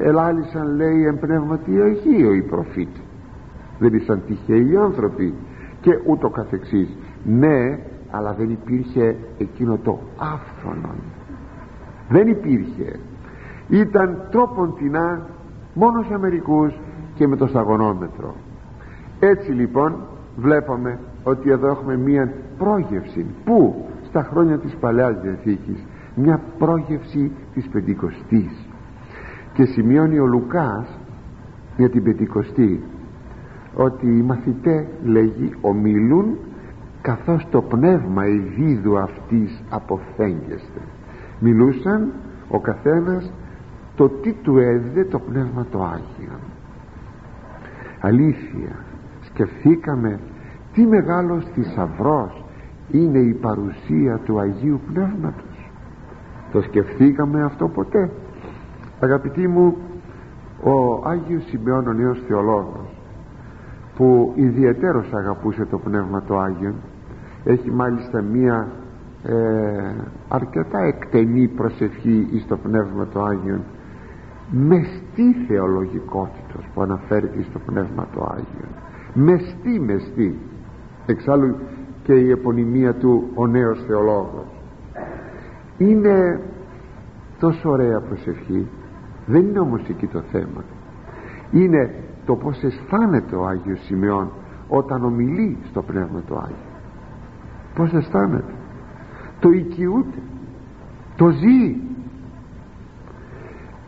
[0.01, 3.03] ελάλησαν λέει εμπνεύματι Αγίο οι προφήτες.
[3.79, 5.35] Δεν ήσαν τυχαίοι άνθρωποι
[5.81, 7.79] και ούτω καθεξής ναι
[8.11, 10.95] αλλά δεν υπήρχε εκείνο το άφθονο
[12.09, 13.01] δεν υπήρχε.
[13.69, 15.27] Ήταν τρόπον τεινά
[15.75, 16.81] μόνο σε μερικούς
[17.15, 18.35] και με το σταγονόμετρο.
[19.21, 19.97] Έτσι λοιπόν
[20.37, 23.27] βλέπουμε ότι εδώ έχουμε μία πρόγευση.
[23.45, 25.87] Που στα χρόνια της Παλαιάς Διαθήκης.
[26.15, 28.69] Μια πρόγευση της Πεντηκοστής.
[29.53, 30.99] Και σημειώνει ο Λουκάς
[31.77, 32.83] για την Πεντηκοστή
[33.75, 36.37] ότι οι μαθητές λέγει ομιλούν
[37.05, 40.81] καθώς το πνεύμα ειδίδου αυτής αποφθέγγεστε
[41.41, 42.13] μιλούσαν
[42.49, 43.33] ο καθένας
[43.95, 46.39] το τι του έδιδε το πνεύμα το Άγιο
[48.01, 48.85] αλήθεια
[49.21, 50.21] σκεφτήκαμε
[50.73, 52.45] τι μεγάλος θησαυρός
[52.91, 55.71] είναι η παρουσία του Αγίου Πνεύματος.
[56.53, 58.11] Το σκεφτήκαμε αυτό ποτέ.
[59.01, 59.77] Αγαπητοί μου
[60.63, 63.01] ο Άγιος Σημειών ο νέος θεολόγος
[63.97, 66.75] που ιδιαίτερος αγαπούσε το Πνεύμα το Άγιο
[67.45, 68.69] έχει μάλιστα μία
[69.23, 69.35] ε,
[70.29, 73.61] αρκετά εκτενή προσευχή εις το Πνεύμα το Άγιον.
[74.51, 78.71] Μεστή θεολογικότητος που αναφέρεται στο Πνεύμα το Άγιον.
[79.15, 80.39] Μεστή μεστή
[81.07, 81.57] εξάλλου
[82.03, 84.47] και η επωνυμία του ο νέος θεολόγος
[85.79, 86.41] είναι
[87.39, 88.69] τόσο ωραία προσευχή
[89.27, 90.65] δεν είναι όμως εκεί το θέμα.
[91.51, 91.95] Είναι
[92.27, 94.31] το πως αισθάνεται ο Άγιος Σημειών
[94.69, 96.64] όταν ομιλεί στο Πνεύμα του Άγιο
[97.75, 98.53] πως αισθάνεται.
[99.41, 100.19] Το οικειούται.
[101.17, 101.77] Το ζει.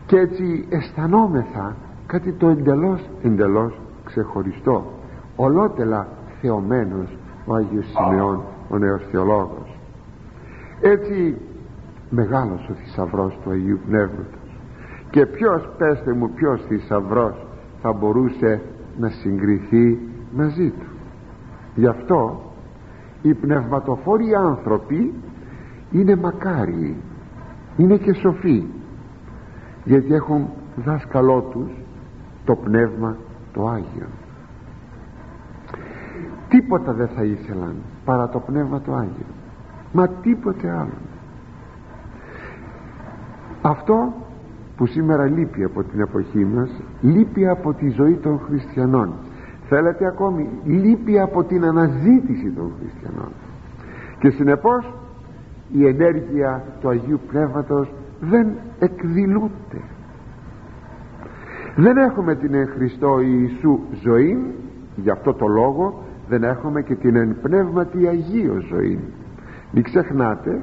[0.05, 4.91] Και έτσι αισθανόμεθα κάτι το εντελώς εντελώς ξεχωριστό.
[5.35, 6.07] Ολότελα
[6.41, 9.79] θεωμένος ο Άγιος Σημειών ο νέος θεολόγος.
[10.81, 11.37] Έτσι
[12.09, 14.49] μεγάλος ο θησαυρός του Αγίου Πνεύματος.
[15.09, 17.45] Και ποιος πέστε μου ποιος θησαυρός
[17.81, 18.61] θα μπορούσε
[18.97, 19.99] να συγκριθεί
[20.35, 20.85] μαζί του.
[21.75, 22.46] Γι' αυτό
[23.21, 25.13] οι πνευματοφόροι άνθρωποι
[25.91, 26.95] είναι μακάριοι
[27.77, 28.63] είναι και σοφοί
[29.83, 31.71] γιατί έχουν δάσκαλό τους
[32.45, 33.15] το πνεύμα
[33.53, 34.07] το Άγιο.
[36.49, 37.75] Τίποτα δεν θα ήθελαν
[38.05, 39.25] παρά το πνεύμα το Άγιο.
[39.91, 40.97] Μα τίποτε άλλο.
[43.61, 44.13] Αυτό
[44.77, 46.69] που σήμερα λείπει από την εποχή μας
[47.01, 49.13] λείπει από τη ζωή των χριστιανών
[49.69, 53.31] θέλετε ακόμη λείπει από την αναζήτηση των χριστιανών.
[54.19, 54.93] Και συνεπώς
[55.71, 58.47] η ενέργεια του Αγίου Πνεύματος δεν
[58.79, 59.81] εκδηλούνται
[61.79, 64.55] δεν έχουμε την εν Χριστώ Ιησού ζωή
[64.95, 68.99] γι' αυτό το λόγο δεν έχουμε και την εν πνεύματι Αγίο ζωή.
[69.71, 70.61] Μην ξεχνάτε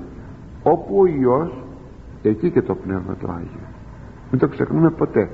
[0.63, 1.65] όπου ο Υιός
[2.23, 3.67] εκεί και το Πνεύμα το Άγιο.
[4.31, 5.29] Μην το ξεχνούμε ποτέ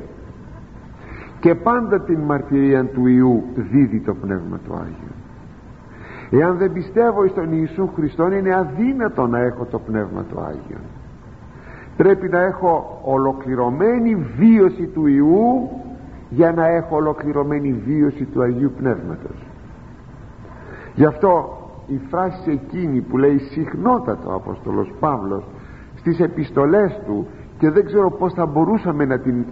[1.40, 5.14] και πάντα την μαρτυρία του Ιού δίδει το Πνεύμα το Άγιο
[6.42, 10.79] εάν δεν πιστεύω στον Ιησού Χριστό είναι αδύνατο να έχω το Πνεύμα το Άγιο
[11.96, 15.70] πρέπει να έχω ολοκληρωμένη βίωση του Ιού
[16.31, 19.46] για να έχω ολοκληρωμένη βίωση του Αγίου Πνεύματος.
[20.94, 25.44] Γι' αυτό η φράση εκείνη που λέει συχνότατο ο Απόστολος Παύλος
[25.94, 27.26] στις επιστολές του
[27.59, 29.44] και δεν ξέρω πως θα μπορούσαμε να την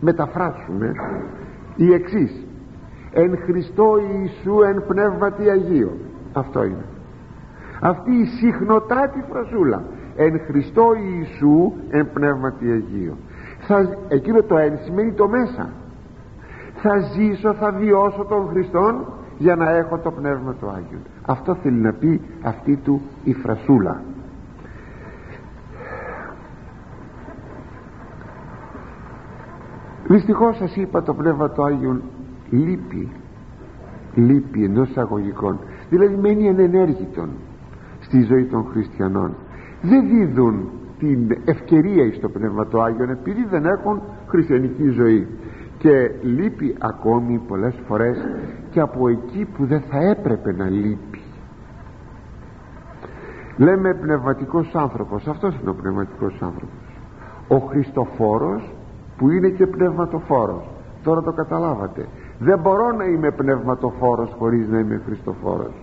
[0.00, 0.92] μεταφράσουμε
[1.76, 2.46] η εξής.
[3.12, 5.92] Εν Χριστώ Ιησού εν πνεύματι Αγίο
[6.32, 6.84] αυτό είναι.
[7.80, 9.84] Αυτή η συχνοτάτη φρασούλα
[10.16, 13.16] εν Χριστώ Ιησού εν πνεύματι Αγίο
[13.58, 15.70] θα, εκείνο το εν σημαίνει το μέσα
[16.74, 19.06] θα ζήσω θα βιώσω τον Χριστόν
[19.38, 24.02] για να έχω το πνεύμα του Άγιο αυτό θέλει να πει αυτή του η φρασούλα
[30.08, 32.02] δυστυχώς σας είπα το πνεύμα του Άγιον
[32.50, 33.08] λείπει
[34.14, 37.28] λείπει εντός αγωγικών δηλαδή μένει ανενέργητον
[38.00, 39.34] στη ζωή των χριστιανών.
[39.82, 45.26] Δεν δίδουν την ευκαιρία στο πνεύμα του Άγιον επειδή δεν έχουν χριστιανική ζωή.
[45.78, 48.16] Και λείπει ακόμη πολλές φορές
[48.70, 51.20] και από εκεί που δεν θα έπρεπε να λείπει.
[53.56, 55.26] Λέμε πνευματικός άνθρωπος.
[55.28, 57.00] Αυτός είναι ο πνευματικός άνθρωπος.
[57.48, 58.74] Ο Χριστοφόρος
[59.18, 60.70] που είναι και πνευματοφόρος.
[61.02, 62.06] Τώρα το καταλάβατε.
[62.38, 65.74] Δεν μπορώ να είμαι πνευματοφόρος χωρίς να είμαι Χριστοφόρος.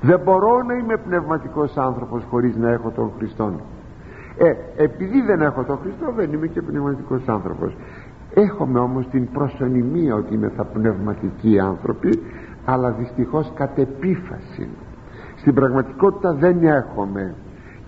[0.00, 3.52] Δεν μπορώ να είμαι πνευματικός άνθρωπος χωρίς να έχω τον Χριστό
[4.36, 7.76] ε, επειδή δεν έχω τον Χριστό δεν είμαι και πνευματικός άνθρωπος.
[8.34, 12.22] Έχουμε όμως την προσωνυμία ότι είμαι θα πνευματικοί άνθρωποι
[12.64, 14.68] αλλά δυστυχώς κατ' επίφαση.
[15.36, 17.34] Στην πραγματικότητα δεν έχουμε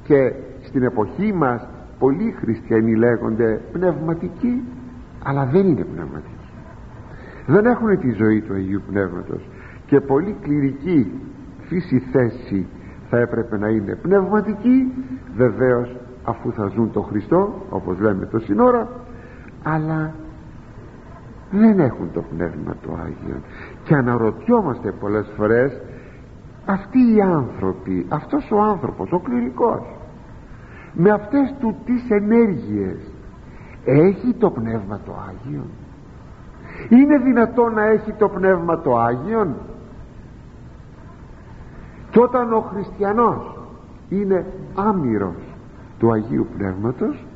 [0.05, 1.69] και στην εποχή μας
[2.05, 4.63] πολλοί χριστιανοί λέγονται πνευματικοί
[5.25, 6.49] αλλά δεν είναι πνευματικοί.
[7.47, 9.49] Δεν έχουν τη ζωή του Αγίου Πνεύματος.
[9.87, 11.13] Και πολύ κληρική
[11.69, 12.67] φύση θέση
[13.11, 14.93] θα έπρεπε να είναι πνευματική
[15.37, 18.89] βεβαίως αφού θα ζουν το Χριστό όπως λέμε το σύνορα
[19.63, 20.15] αλλά
[21.51, 23.41] δεν έχουν το Πνεύμα του Άγιο
[23.85, 25.81] και αναρωτιόμαστε πολλές φορές
[26.67, 29.83] αυτοί οι άνθρωποι αυτός ο άνθρωπος ο κληρικός
[30.95, 32.97] με αυτές του τις ενέργειες
[33.85, 35.65] έχει το Πνεύμα το Άγιο
[36.89, 39.55] είναι δυνατό να έχει το Πνεύμα το Άγιον;
[42.11, 43.59] Και όταν ο χριστιανός
[44.09, 45.37] είναι άμυρος
[45.99, 47.27] του Αγίου Πνεύματος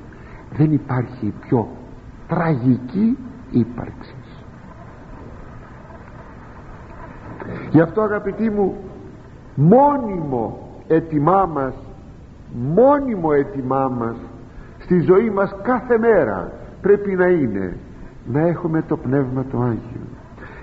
[0.57, 1.69] δεν υπάρχει πιο
[2.29, 3.19] τραγική
[3.51, 4.15] ύπαρξη.
[7.71, 8.77] Γι' αυτό αγαπητοί μου
[9.55, 11.75] μόνιμο έτοιμά μας
[12.53, 14.17] μόνιμο έτοιμά μας
[14.79, 17.77] στη ζωή μας κάθε μέρα πρέπει να είναι
[18.33, 20.07] να έχουμε το Πνεύμα το Άγιο.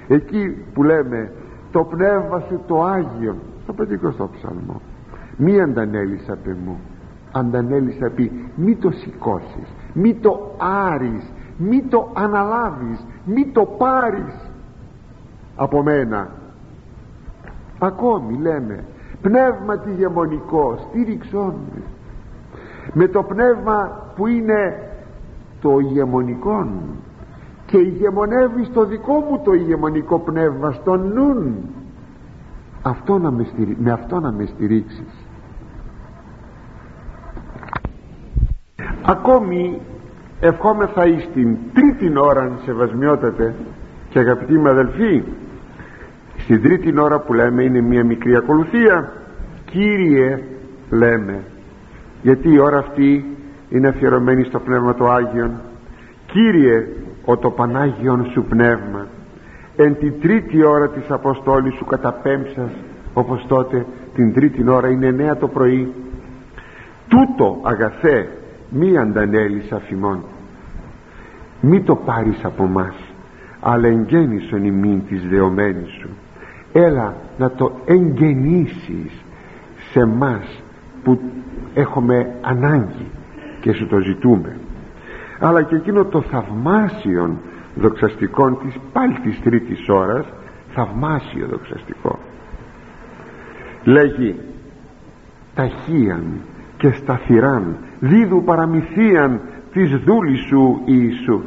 [0.07, 1.31] Εκεί που λέμε
[1.71, 4.81] το Πνεύμα σου το Άγιο στο 50ο ψαλμό.
[5.37, 6.79] Μη αντανέλησα πε μου
[7.31, 10.55] αντανέλησα πει μη το σηκώσεις, μη το
[10.91, 14.51] άρεις μη το αναλάβεις μη το πάρεις
[15.55, 16.29] από μένα.
[17.79, 18.83] Ακόμη λέμε
[19.21, 21.53] πνεύμα της γεμονικό στήριξόν
[22.93, 24.89] με το πνεύμα που είναι
[25.61, 26.67] το ηγεμονικό
[27.65, 31.55] και ηγεμονεύει στο δικό μου το ηγεμονικό πνεύμα στον νουν.
[32.81, 33.47] Αυτό να με
[33.77, 35.25] με αυτό να με στηρίξεις.
[39.05, 39.81] Ακόμη
[40.39, 43.55] ευχόμεθα εις την τρίτη ώρα σεβασμιότατε
[44.09, 45.23] και αγαπητοί μου αδελφοί
[46.45, 49.11] στην τρίτη ώρα που λέμε είναι μια μικρή ακολουθία
[49.65, 50.43] Κύριε
[50.89, 51.43] λέμε.
[52.21, 53.25] Γιατί η ώρα αυτή
[53.69, 55.51] είναι αφιερωμένη στο Πνεύμα του Άγιον.
[56.25, 56.87] Κύριε
[57.25, 59.07] ο το Πανάγιον σου Πνεύμα.
[59.75, 62.71] Εν την τρίτη ώρα της Αποστόλης σου καταπέμψας
[63.13, 65.93] όπως τότε την τρίτη ώρα είναι νέα το πρωί.
[67.07, 68.29] Τούτο αγαθέ
[68.69, 70.23] μη αντανέλεις αφημών.
[71.61, 72.95] Μη το πάρεις από μας
[73.59, 76.09] αλλά εγγέννησον ημίν της δεωμένης σου
[76.77, 79.23] έλα να το εγγενήσεις
[79.91, 80.63] σε μας
[81.03, 81.19] που
[81.73, 83.11] έχουμε ανάγκη
[83.59, 84.57] και σου το ζητούμε.
[85.39, 87.39] Αλλά και εκείνο το θαυμάσιον
[87.75, 90.25] δοξαστικών της πάλι της τρίτης ώρας
[90.73, 92.19] θαυμάσιο δοξαστικό.
[93.83, 94.35] Λέγει
[95.55, 96.41] ταχύαν
[96.77, 101.41] και σταθυράν δίδου παραμυθίαν της δούλης σου Ιησού.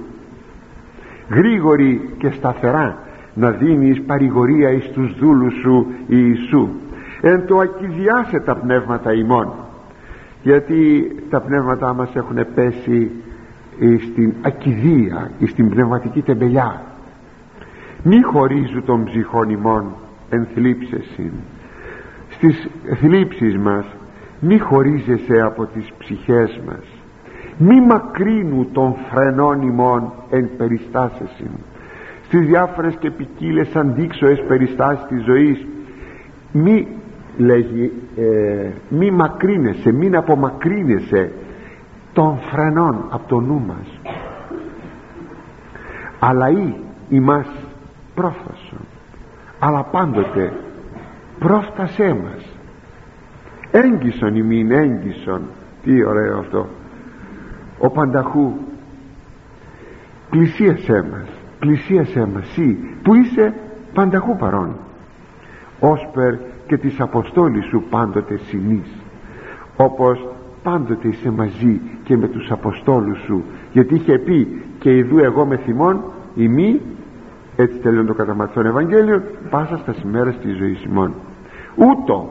[1.28, 3.07] Γρήγορη και σταθερά
[3.38, 6.68] να δίνεις παρηγορία εις τους δούλους σου Ιησού.
[7.20, 9.52] Εν το ακυδιάσε τα πνεύματα ημών
[10.42, 13.10] γιατί τα πνεύματά μας έχουν πέσει
[14.10, 16.82] στην ακιδεία στην πνευματική τεμπελιά.
[18.02, 19.84] Μη χωρίζουν των ψυχών ημών
[20.30, 21.32] εν θλίψεσιν.
[22.30, 22.68] Στις
[23.00, 23.84] θλίψεις μας
[24.40, 26.84] μη χωρίζεσαι από τις ψυχές μας.
[27.58, 31.50] Μη μακρύνου των φρενών ημών εν περιστάσεσιν
[32.28, 35.66] στις διάφορες και ποικίλε αντίξωες περιστάσεις της ζωής.
[36.52, 36.88] Μη
[37.36, 41.32] λέγει ε, μη μακρύνεσαι μην απομακρύνεσαι
[42.12, 44.00] των φρενών από το νου μας.
[46.18, 46.74] Αλλά ή
[47.08, 47.46] ημάς
[48.14, 48.86] πρόφασον
[49.58, 50.52] αλλά πάντοτε
[51.38, 52.48] πρόφτασέ μας.
[53.70, 55.42] Έγκυσον ημίν έγκυσον
[55.82, 56.66] τι ωραίο αυτό
[57.78, 58.52] ο πανταχού
[60.30, 63.54] πλησίασέ μας πλησίασέ μας εσύ που είσαι
[63.94, 64.76] πανταχού παρόν.
[65.80, 66.34] Όσπερ
[66.66, 68.88] και της αποστόλης σου πάντοτε συνείς
[69.76, 70.28] όπως
[70.62, 75.56] πάντοτε είσαι μαζί και με τους Αποστόλους σου γιατί είχε πει και ειδού εγώ με
[75.56, 76.02] θυμών
[76.34, 76.80] ημί
[77.56, 81.14] έτσι τελειώνει το καταματσόν Ευαγγέλιο πάσα στα σημέρα της ζωής ημών
[81.74, 82.30] ούτω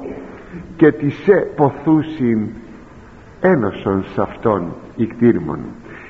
[0.78, 2.48] και της σε ποθούσιν
[3.42, 4.74] ένωσον σε αυτόν
[5.08, 5.60] κτήρμων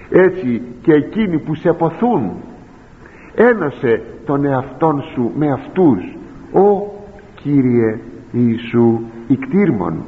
[0.10, 2.32] έτσι και εκείνοι που σε ποθούν
[3.38, 6.18] ένωσε τον εαυτόν σου με αυτούς
[6.54, 6.96] ο
[7.36, 8.00] Κύριε
[8.32, 9.00] Ιησού
[9.40, 10.04] κτήρμων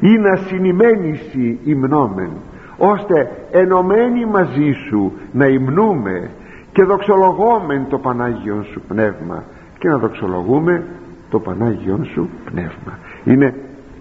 [0.00, 2.30] ή να συνημένησι υμνόμεν
[2.76, 6.30] ώστε ενωμένοι μαζί σου να υμνούμε
[6.72, 9.44] και δοξολογόμεν το Πανάγιον σου Πνεύμα
[9.78, 10.84] και να δοξολογούμε
[11.30, 12.98] το Πανάγιον σου Πνεύμα.
[13.24, 13.54] Είναι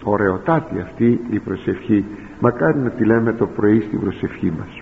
[0.04, 2.06] ωραιοτάτη αυτή η προσευχή.
[2.40, 4.82] Μακάρι να τη λέμε το πρωί στην προσευχή μας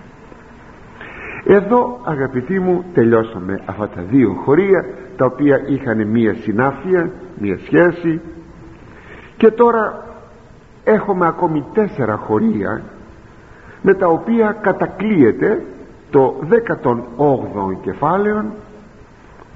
[1.48, 4.84] εδώ αγαπητοί μου τελειώσαμε αυτά τα δύο χωρία
[5.16, 8.20] τα οποία είχαν μία συνάφεια μία σχέση.
[9.36, 10.04] Και τώρα
[10.84, 12.82] έχουμε ακόμη τέσσερα χωρία
[13.82, 15.64] με τα οποία κατακλείεται
[16.10, 18.44] το 18ο κεφάλαιο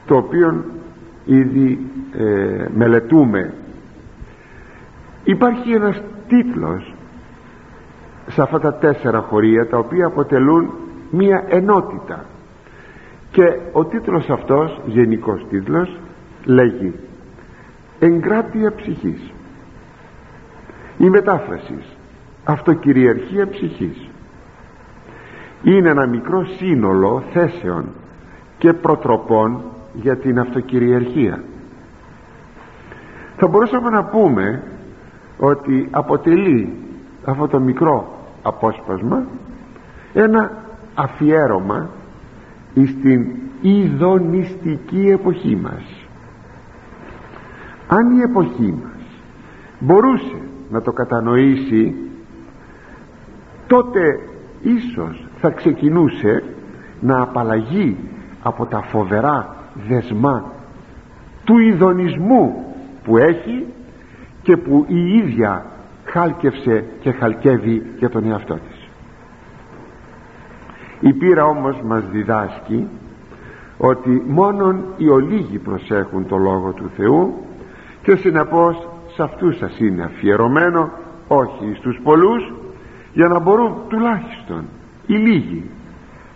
[0.06, 0.64] το οποίο
[1.24, 3.54] ήδη ε, μελετούμε.
[5.24, 6.94] Υπάρχει ένας τίτλος
[8.26, 10.70] σε αυτά τα τέσσερα χωρία τα οποία αποτελούν
[11.10, 12.24] μία ενότητα.
[13.30, 15.98] Και ο τίτλος αυτός γενικός τίτλος
[16.44, 16.94] λέγει
[17.98, 19.32] εγκράτεια ψυχής
[21.00, 21.78] η μετάφραση
[22.44, 24.08] αυτοκυριαρχία ψυχής
[25.62, 27.84] είναι ένα μικρό σύνολο θέσεων
[28.58, 29.62] και προτροπών
[29.94, 31.42] για την αυτοκυριαρχία.
[33.36, 34.62] Θα μπορούσαμε να πούμε
[35.38, 36.72] ότι αποτελεί
[37.24, 39.24] αυτό το μικρό απόσπασμα
[40.12, 40.52] ένα
[40.94, 41.88] αφιέρωμα
[42.74, 43.26] στην
[43.60, 45.82] ειδονιστική εποχή μας.
[47.88, 49.00] Αν η εποχή μας
[49.78, 50.36] μπορούσε
[50.70, 51.94] να το κατανοήσει
[53.66, 54.00] τότε
[54.62, 56.42] ίσως θα ξεκινούσε
[57.00, 57.96] να απαλλαγεί
[58.42, 59.56] από τα φοβερά
[59.88, 60.52] δεσμά
[61.44, 62.74] του ειδονισμού
[63.04, 63.66] που έχει
[64.42, 65.66] και που η ίδια
[66.04, 68.69] χάλκευσε και χαλκεύει για τον εαυτό της
[71.00, 72.88] η πείρα όμως μας διδάσκει
[73.78, 77.34] ότι μόνον οι ολίγοι προσέχουν το Λόγο του Θεού
[78.02, 80.90] και συνεπώς σε αυτούς σας είναι αφιερωμένο
[81.28, 82.52] όχι στους πολλούς
[83.12, 84.64] για να μπορούν τουλάχιστον
[85.06, 85.70] οι λίγοι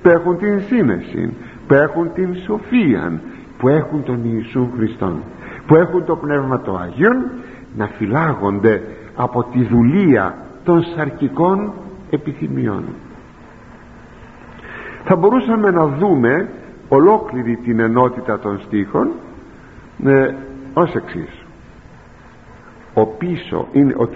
[0.03, 1.37] που έχουν την σύνεση
[1.67, 3.21] που έχουν την σοφία
[3.59, 5.23] που έχουν τον Ιησού Χριστόν
[5.67, 7.31] που έχουν το Πνεύμα το Αγίον
[7.77, 8.83] να φυλάγονται
[9.15, 11.73] από τη δουλεία των σαρκικών
[12.11, 12.85] επιθυμιών
[15.05, 16.49] θα μπορούσαμε να δούμε
[16.89, 19.09] ολόκληρη την ενότητα των στίχων
[20.05, 20.35] ε,
[20.75, 21.45] ως εξής.
[22.95, 24.09] Ο πίσω είναι ο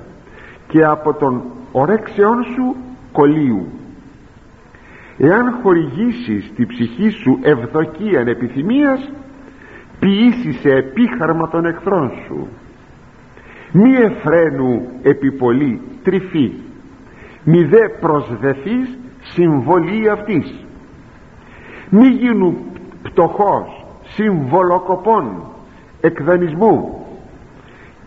[0.68, 1.42] και από τον
[1.72, 2.76] ορέξεών σου
[3.12, 3.66] κολλίου
[5.18, 9.10] εάν χορηγήσεις τη ψυχή σου ευδοκίαν επιθυμίας
[10.02, 12.48] ποιήσεις σε επίχαρμα των εχθρών σου.
[13.72, 16.52] Μη εφραίνου επιπολή τρυφή.
[17.44, 20.64] Μη δε προσδεθείς συμβολή αυτής.
[21.90, 22.56] Μη γίνου
[23.02, 25.42] πτωχός συμβολοκοπών
[26.00, 27.06] εκδανισμού.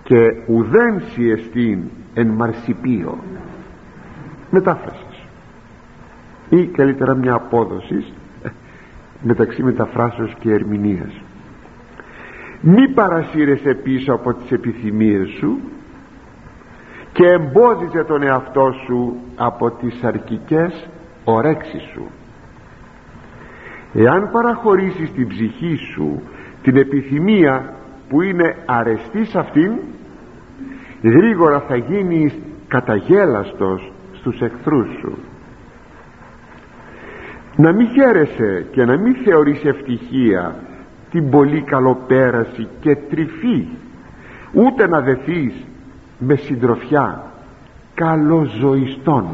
[0.04, 0.18] Και
[0.48, 1.80] ουδέν σιεστήν
[2.14, 3.18] εν μαρσιπίο
[4.50, 5.28] μετάφρασης.
[6.50, 8.06] Ή καλύτερα μια απόδοση
[9.22, 11.22] μεταξύ μεταφράσεως και ερμηνείας
[12.68, 15.59] μη παρασύρεσαι πίσω από τις επιθυμίες σου
[17.13, 20.88] και εμπόδιζε τον εαυτό σου από τις αρκικές
[21.24, 22.07] ορέξεις σου.
[23.93, 26.22] Εάν παραχωρήσεις την ψυχή σου
[26.61, 27.74] την επιθυμία
[28.09, 29.72] που είναι αρεστή σε αυτήν
[31.03, 32.34] γρήγορα θα γίνεις
[32.68, 35.18] καταγέλαστος στους εχθρούς σου.
[37.55, 40.55] Να μην χαίρεσαι και να μην θεωρείς ευτυχία
[41.12, 43.68] την πολύ καλοπέραση και τρυφή.
[44.53, 45.66] Ούτε να δεθείς
[46.20, 47.24] με συντροφιά
[47.95, 49.26] καλοζωιστών.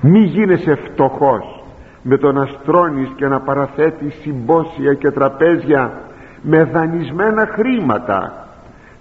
[0.00, 1.64] Μη γίνεσαι φτωχός
[2.02, 6.00] με το να στρώνεις και να παραθέτεις συμπόσια και τραπέζια
[6.42, 8.48] με δανεισμένα χρήματα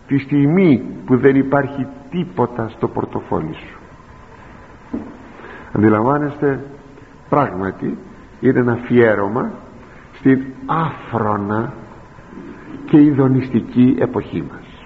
[0.08, 3.78] τη στιγμή που δεν υπάρχει τίποτα στο πορτοφόλι σου.
[5.72, 6.60] Αντιλαμβάνεστε
[7.30, 7.98] πράγματι
[8.40, 9.52] είναι ένα αφιέρωμα
[10.24, 11.74] στην άφρονα
[12.86, 14.86] και ειδονιστική εποχή μας.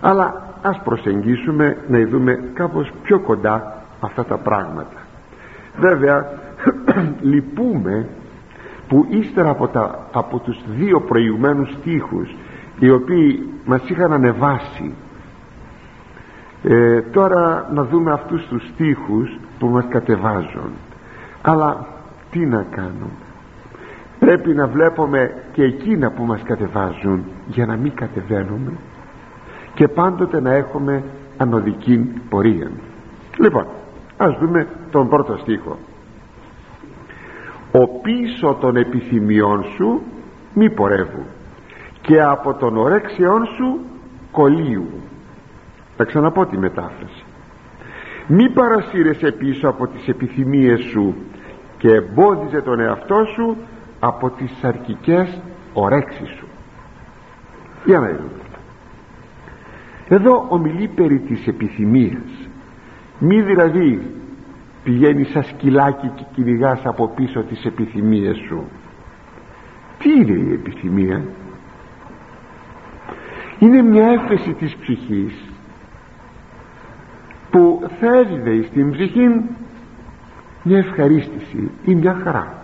[0.00, 5.00] Αλλά ας προσεγγίσουμε να ειδούμε κάπως πιο κοντά αυτά τα πράγματα.
[5.76, 6.26] Βέβαια
[7.30, 8.08] λυπούμε
[8.88, 12.36] που ύστερα από, τα, από τους δύο προηγουμένους στίχους
[12.78, 14.94] οι οποίοι μας είχαν ανεβάσει
[16.62, 20.70] ε, τώρα να δούμε αυτούς τους στίχους που μας κατεβάζουν.
[21.42, 21.86] Αλλά
[22.30, 23.27] τι να κάνουμε;
[24.18, 28.72] Πρέπει να βλέπουμε και εκείνα που μας κατεβάζουν για να μην κατεβαίνουμε
[29.74, 31.02] και πάντοτε να έχουμε
[31.36, 31.98] ανωδική
[32.28, 32.70] πορεία.
[33.38, 33.66] Λοιπόν
[34.16, 35.78] ας δούμε τον πρώτο στίχο.
[37.72, 40.02] Ο πίσω των επιθυμιών σου
[40.54, 41.24] μη πορεύου
[42.00, 43.80] και από τον ορέξεών σου
[44.30, 44.86] κολλίου
[45.96, 47.24] θα ξαναπώ τη μετάφραση.
[48.26, 51.14] Μη παρασύρεσαι πίσω από τις επιθυμίες σου
[51.78, 53.56] και εμπόδιζε τον εαυτό σου
[54.00, 55.40] από τις σαρκικές
[55.72, 56.46] ορέξεις σου.
[57.84, 58.30] Για να δούμε.
[60.08, 62.48] Εδώ ομιλεί περί της επιθυμίας.
[63.18, 64.10] Μη δηλαδή
[64.84, 68.64] πηγαίνει σαν σκυλάκι και κυνηγάς από πίσω τις επιθυμίες σου.
[69.98, 71.22] Τι είναι η επιθυμία;
[73.58, 75.34] Είναι μια έφεση της ψυχής
[77.50, 79.28] που θέλει στην ψυχή
[80.62, 82.57] μια ευχαρίστηση ή μια χαρά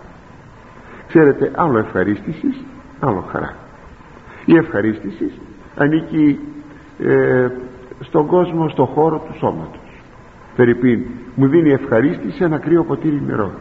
[1.07, 2.63] ξέρετε άλλο ευχαρίστησης
[2.99, 3.55] άλλο χαρά.
[4.45, 5.31] Η ευχαρίστηση
[5.75, 6.39] ανήκει
[6.99, 7.47] ε,
[7.99, 10.03] στον κόσμο στον χώρο του σώματος.
[10.55, 13.51] Φερρυπίν μου δίνει ευχαρίστηση ένα κρύο ποτήρι νερό.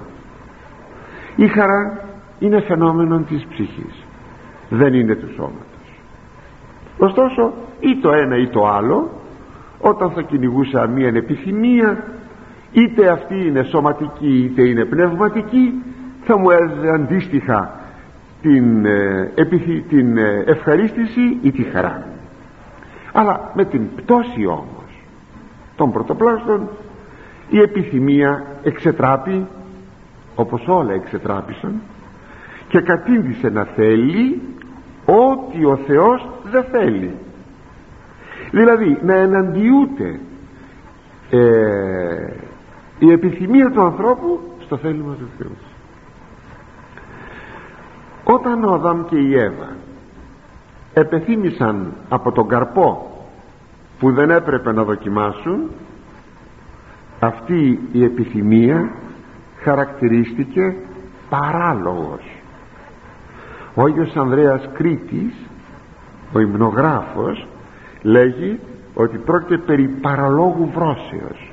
[1.37, 2.05] Η χαρά
[2.39, 4.05] είναι φαινόμενο της ψυχής.
[4.69, 6.01] Δεν είναι του σώματος.
[6.99, 9.11] Ωστόσο ή το ένα ή το άλλο
[9.81, 12.05] όταν θα κυνηγούσα μία επιθυμία
[12.73, 15.83] είτε αυτή είναι σωματική είτε είναι πνευματική
[16.25, 17.81] θα μου έδωσε αντίστοιχα
[18.43, 19.33] την, ε,
[19.89, 22.07] την ε, ευχαρίστηση ή τη χαρά.
[23.13, 25.05] Αλλά με την πτώση όμως
[25.77, 26.69] των πρωτοπλάστων
[27.49, 29.47] η επιθυμία εξετράπη
[30.35, 31.81] όπως όλα εξετράπησαν
[32.69, 34.43] και κατήντησε να θέλει
[35.05, 37.15] ό,τι ο Θεός δεν θέλει.
[38.51, 40.21] Δηλαδή να εναντιούται
[41.31, 41.39] ε,
[42.99, 45.57] η επιθυμία του ανθρώπου στο θέλημα του Θεού
[48.25, 49.69] όταν ο Αδάμ και η Εύα
[50.95, 53.11] επεθύμησαν από τον καρπό
[53.99, 55.71] που δεν έπρεπε να δοκιμάσουν
[57.21, 58.91] αυτή η επιθυμία
[59.63, 60.75] χαρακτηρίστηκε
[61.29, 62.43] παράλογος.
[63.75, 65.35] Ο Άγιος Ανδρέας Κρήτης
[66.33, 67.47] ο υμνογράφος
[68.03, 68.61] λέγει
[68.95, 71.53] ότι πρόκειται περί παραλόγου βρόσεως.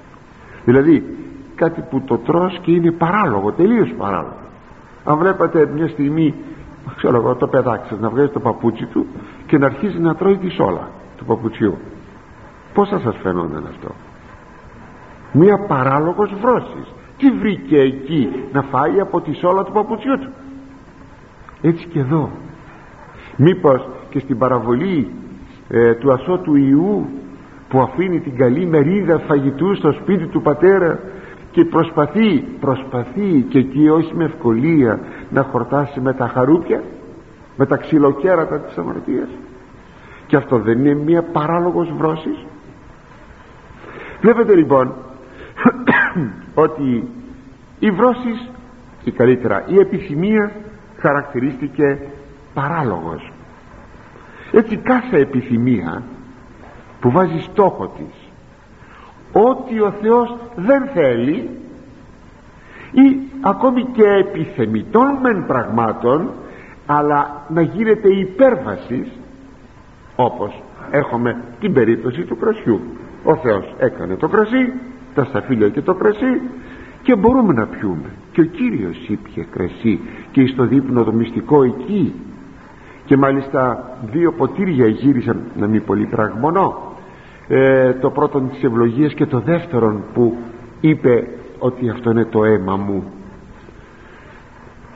[0.65, 1.17] Δηλαδή
[1.55, 4.39] κάτι που το τρως και είναι παράλογο τελείως παράλογο.
[5.03, 6.35] Αν βλέπατε μια στιγμή
[6.95, 9.05] ξέρω εγώ το παιδάκι να βγάζει το παπούτσι του
[9.45, 11.77] και να αρχίζει να τρώει τη σόλα του παπουτσιού.
[12.73, 13.95] Πως θα σας φαινόταν αυτό;
[15.31, 16.93] Μια παράλογος βρόσης.
[17.17, 20.29] Τι βρήκε εκεί να φάει από τη σόλα του παπουτσιού του;
[21.61, 22.29] Έτσι και εδώ.
[23.35, 25.13] Μήπως και στην παραβολή
[25.69, 27.09] ε, του ασώτου Ιού
[27.69, 30.99] που αφήνει την καλή μερίδα φαγητού στο σπίτι του πατέρα
[31.51, 34.99] και προσπαθεί προσπαθεί και εκεί όχι με ευκολία
[35.31, 36.83] να χορτάσει με τα χαρούπια
[37.55, 39.29] με τα ξυλοκέρατα της αμαρτίας.
[40.27, 42.45] Και αυτό δεν είναι μια παράλογος βρόσης.
[44.21, 44.93] Βλέπετε λοιπόν
[46.65, 47.07] ότι
[47.79, 48.49] η βρόσης
[49.03, 50.51] ή καλύτερα η επιθυμία
[50.97, 51.99] χαρακτηρίστηκε
[52.53, 53.31] παράλογος.
[54.51, 56.03] Έτσι κάθε επιθυμία
[56.99, 58.31] που βάζει στόχο της
[59.31, 61.49] ότι ο Θεός δεν θέλει
[62.91, 66.29] ή ακόμη και επιθεμητών μεν πραγμάτων
[66.85, 69.07] αλλά να γίνεται υπέρβασης
[70.15, 72.79] όπως έχουμε την περίπτωση του κρασιού.
[73.23, 74.73] Ο Θεός έκανε το κρασί
[75.15, 76.41] τα σταφύλια και το κρασί
[77.01, 78.09] και μπορούμε να πιούμε.
[78.31, 79.99] Και ο Κύριος ήπιε κρασί
[80.31, 82.13] και στο δείπνο το μυστικό εκεί.
[83.05, 86.95] Και μάλιστα δύο ποτήρια γύρισαν να μην πολύ πραγμονώ
[87.47, 90.37] ε, το πρώτο της ευλογίας και το δεύτερον που
[90.81, 91.27] είπε
[91.61, 93.03] ότι αυτό είναι το αίμα μου.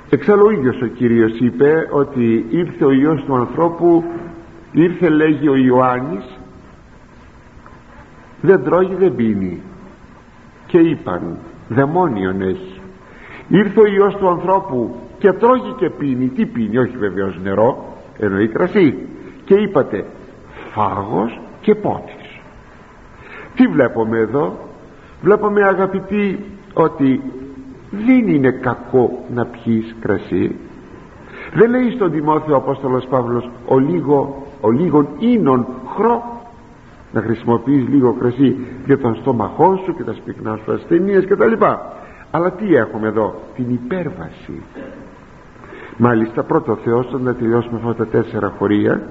[0.10, 4.04] Εξάλλου ο ίδιος ο Κύριος είπε ότι ήρθε ο Υιός του ανθρώπου
[4.72, 6.40] ήρθε λέγει ο Ιωάννης
[8.42, 9.62] δεν τρώγει δεν πίνει
[10.68, 11.38] και είπαν
[11.70, 12.82] δαιμόνιον έχει
[13.48, 16.28] ήρθε ο Υιός του ανθρώπου και τρώγει και πίνει.
[16.28, 18.98] Τι πίνει όχι βεβαίως νερό εννοεί κρασί
[19.46, 20.06] και είπατε
[20.72, 22.26] φάγος και πότης
[23.56, 24.66] τι βλέπουμε εδώ;
[25.22, 26.40] Βλέπουμε αγαπητοί
[26.76, 27.22] ότι
[27.92, 30.56] δεν είναι κακό να πιείς κρασί.
[31.54, 35.66] Δεν λέει στον Τιμόθεο ο Απόστολος Παύλος ο λίγο ο λίγον ίνον
[35.96, 36.42] χρό
[37.12, 38.56] να χρησιμοποιείς λίγο κρασί
[38.86, 41.94] για τον στόμαχό σου και τα σπυκνά σου ασθενείες και τα λοιπά
[42.32, 44.62] αλλά τι έχουμε εδώ την υπέρβαση.
[45.98, 49.02] Μάλιστα πρώτο Θεός όταν να τελειώσουμε αυτά τα τέσσερα χωρία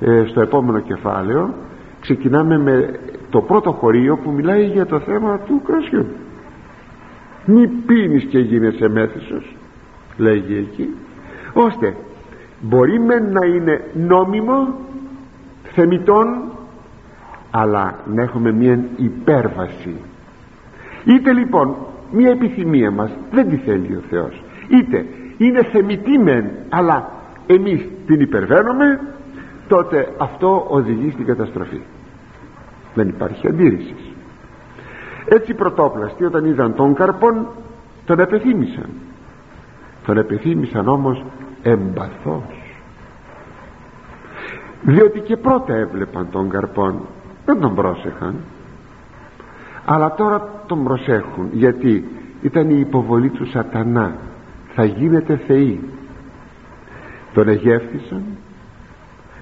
[0.00, 1.54] ε, στο επόμενο κεφάλαιο
[2.00, 6.06] ξεκινάμε με το πρώτο χωρίο που μιλάει για το θέμα του κρασιού
[7.44, 9.54] μη πίνεις και γίνεσαι μέθησος
[10.16, 10.94] λέγει εκεί.
[11.52, 11.96] Ώστε
[12.60, 14.74] μπορεί με να είναι νόμιμο
[15.62, 16.42] θεμητόν
[17.50, 19.96] αλλά να έχουμε μια υπέρβαση.
[21.04, 21.76] Είτε λοιπόν
[22.10, 24.42] μια επιθυμία μας δεν τη θέλει ο Θεός.
[24.68, 25.06] Είτε
[25.38, 27.10] είναι θεμητή μεν αλλά
[27.46, 29.00] εμείς την υπερβαίνουμε
[29.68, 31.80] τότε αυτό οδηγεί στην καταστροφή.
[32.94, 34.09] Δεν υπάρχει αντίρρησης
[35.32, 37.46] έτσι πρωτόπλαστοι όταν είδαν τον καρπόν
[38.04, 38.88] τον επεθύμησαν.
[40.06, 41.24] Τον επεθύμησαν όμως
[41.62, 42.78] εμπαθώς.
[44.82, 47.00] Διότι και πρώτα έβλεπαν τον καρπόν
[47.44, 48.34] δεν τον πρόσεχαν.
[49.84, 52.08] Αλλά τώρα τον προσέχουν γιατί
[52.42, 54.16] ήταν η υποβολή του σατανά.
[54.74, 55.80] Θα γίνετε θεοί
[57.34, 58.22] τον εγεύθησαν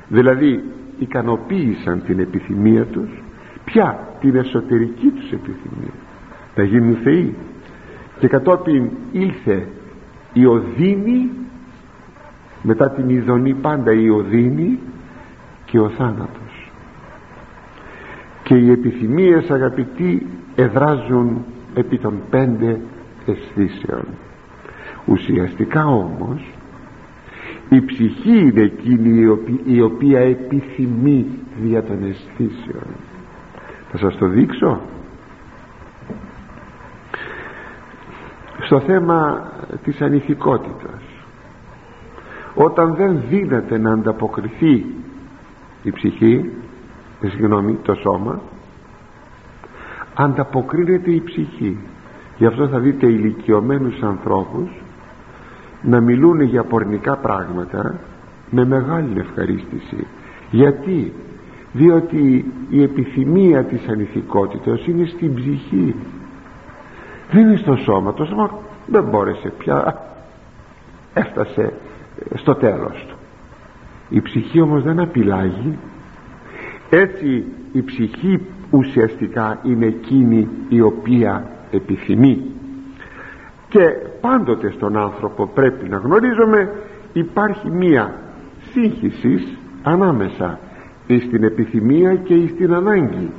[0.09, 0.65] δηλαδή
[0.99, 3.23] ικανοποίησαν την επιθυμία τους
[3.69, 5.93] πια την εσωτερική τους επιθυμία.
[6.57, 7.35] Να γίνουν θεοί.
[8.19, 9.69] Και κατόπιν ήλθε
[10.33, 11.31] η οδύνη
[12.63, 14.79] μετά την ειδονή πάντα η οδύνη
[15.65, 16.73] και ο θάνατος.
[18.43, 21.45] Και οι επιθυμίες αγαπητοί εδράζουν
[21.75, 22.81] επί των πέντε
[23.27, 24.05] αισθήσεων.
[25.07, 26.53] Ουσιαστικά όμως
[27.69, 31.27] η ψυχή είναι εκείνη η οποία επιθυμεί
[31.63, 32.95] δια των αισθήσεων
[33.91, 34.81] θα σας το δείξω.
[38.61, 39.51] Στο θέμα
[39.83, 41.03] της ανηθικότητας
[42.55, 44.87] όταν δεν δύναται να ανταποκριθεί
[45.83, 46.51] η ψυχή
[47.21, 48.41] ε, συγγνώμη το σώμα
[50.15, 51.79] ανταποκρίνεται η ψυχή.
[52.37, 54.71] Γι' αυτό θα δείτε ηλικιωμένους ανθρώπους
[55.83, 58.01] να μιλούν για πορνικά πράγματα
[58.51, 60.07] με μεγάλη ευχαρίστηση.
[60.51, 61.13] Γιατί;
[61.73, 65.95] Διότι η επιθυμία της ανηθικότητας είναι στην ψυχή.
[67.31, 68.51] Δίνει στο σώμα το σώμα
[68.87, 70.03] δεν μπόρεσε πια.
[71.15, 71.73] Έφτασε
[72.35, 73.17] στο τέλος του.
[74.09, 75.79] Η ψυχή όμως δεν απειλάγει.
[76.91, 82.43] Έτσι η ψυχή ουσιαστικά είναι εκείνη η οποία επιθυμεί.
[83.69, 83.81] Και
[84.21, 86.73] πάντοτε στον άνθρωπο πρέπει να γνωρίζουμε
[87.13, 88.15] υπάρχει μία
[88.73, 90.59] σύγχυσης ανάμεσα
[91.17, 93.31] στην επιθυμία και στην ανάγκη.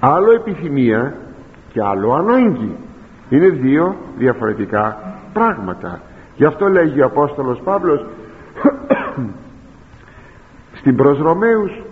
[0.00, 1.16] Άλλο επιθυμία
[1.72, 2.76] και άλλο ανάγκη.
[3.28, 6.00] Είναι δύο διαφορετικά πράγματα.
[6.36, 8.06] Γι' αυτό λέγει ο Απόστολος Παύλος
[10.78, 11.82] στην προς Ρωμαίους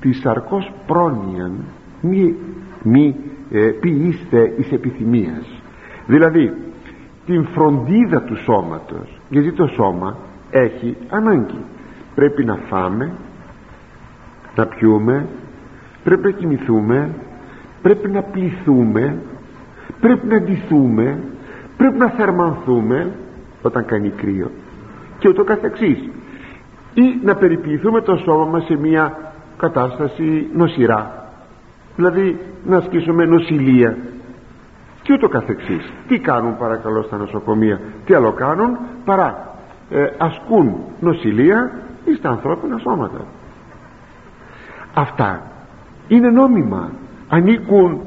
[0.00, 1.52] της σαρκός πρόνοιαν
[2.00, 2.36] μη,
[2.82, 3.16] μη
[3.50, 5.62] ε, ποιήστε εις επιθυμίας
[6.06, 6.52] δηλαδή
[7.26, 10.16] την φροντίδα του σώματος γιατί το σώμα
[10.50, 11.64] έχει ανάγκη.
[12.14, 13.12] Πρέπει να φάμε
[14.54, 15.26] να πιούμε.
[16.04, 17.10] Πρέπει να κοιμηθούμε.
[17.82, 19.16] Πρέπει να πληθούμε.
[20.00, 21.18] Πρέπει να ντυθούμε.
[21.76, 23.12] Πρέπει να θερμανθούμε
[23.62, 24.50] όταν κάνει κρύο.
[25.18, 26.08] Και ούτω καθεξής.
[26.94, 31.26] Ή να περιποιηθούμε το σώμα μας σε μια κατάσταση νοσηρά.
[31.96, 33.96] Δηλαδή να ασκήσουμε νοσηλεία.
[35.02, 35.92] Και ούτω καθεξής.
[36.08, 39.52] Τι κάνουν παρακαλώ στα νοσοκομεία; Τι άλλο κάνουν παρά
[39.90, 41.70] ε, ασκούν νοσηλεία
[42.04, 43.20] ή στα ανθρώπινα σώματα
[44.94, 45.42] αυτά
[46.08, 46.90] είναι νόμιμα.
[47.28, 48.00] Ανήκουν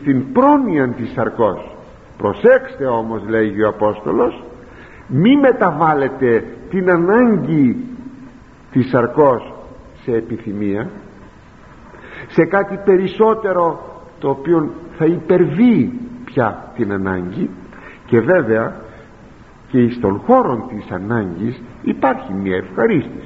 [0.00, 1.76] στην πρόνοια της σαρκός.
[2.18, 4.44] Προσέξτε όμως λέγει ο Απόστολος
[5.06, 7.84] μη μεταβάλλετε την ανάγκη
[8.72, 9.52] της σαρκός
[10.02, 10.90] σε επιθυμία
[12.28, 13.80] σε κάτι περισσότερο
[14.18, 17.50] το οποίο θα υπερβεί πια την ανάγκη.
[18.06, 18.74] Και βέβαια
[19.68, 23.25] και στον χώρο της ανάγκης υπάρχει μια ευχαρίστηση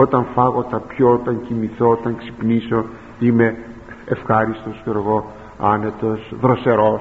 [0.00, 2.84] όταν φάγω τα πιω όταν κοιμηθώ όταν ξυπνήσω
[3.18, 3.56] είμαι
[4.04, 7.00] ευχάριστος και εγώ άνετος δροσερός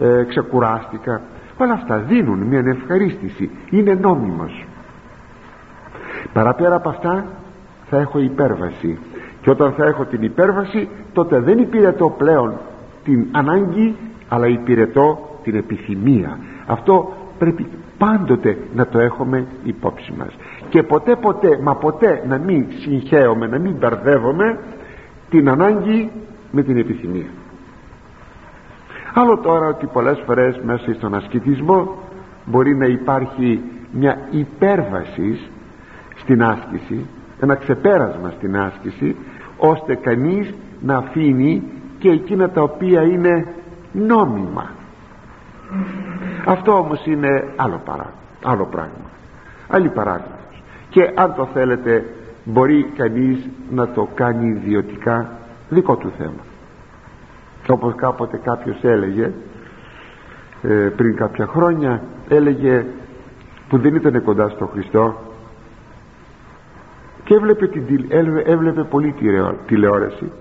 [0.00, 1.20] ε, ξεκουράστηκα.
[1.58, 4.66] Όλα αυτά δίνουν μια ευχαρίστηση είναι νόμιμος.
[6.32, 7.26] Παραπέρα από αυτά
[7.90, 8.98] θα έχω υπέρβαση.
[9.40, 12.54] Και όταν θα έχω την υπέρβαση τότε δεν υπηρετώ πλέον
[13.04, 13.96] την ανάγκη
[14.28, 16.38] αλλά υπηρετώ την επιθυμία.
[16.66, 17.66] Αυτό πρέπει
[17.98, 20.34] πάντοτε να το έχουμε υπόψη μας
[20.68, 24.58] και ποτέ ποτέ μα ποτέ να μην συγχαίουμε να μην μπερδεύουμε
[25.30, 26.10] την ανάγκη
[26.50, 27.30] με την επιθυμία.
[29.14, 31.98] Άλλο τώρα ότι πολλές φορές μέσα στον ασκητισμό
[32.44, 33.62] μπορεί να υπάρχει
[33.92, 35.38] μια υπέρβαση
[36.16, 37.06] στην άσκηση
[37.40, 39.16] ένα ξεπέρασμα στην άσκηση
[39.56, 41.62] ώστε κανείς να αφήνει
[41.98, 43.54] και εκείνα τα οποία είναι
[43.92, 44.70] νόμιμα.
[46.44, 48.12] Αυτό όμως είναι άλλο, παρά,
[48.44, 49.10] άλλο πράγμα.
[49.68, 50.43] Άλλη παράγραφος
[50.94, 52.04] και αν το θέλετε
[52.44, 55.30] μπορεί κανείς να το κάνει ιδιωτικά
[55.68, 56.44] δικό του θέμα.
[57.68, 59.32] Όπως κάποτε κάποιος έλεγε
[60.62, 62.84] ε, πριν κάποια χρόνια έλεγε
[63.68, 65.18] που δεν ήταν κοντά στο Χριστό
[67.24, 68.06] και έβλεπε, την,
[68.44, 69.14] έβλεπε πολύ
[69.66, 70.32] τηλεόραση.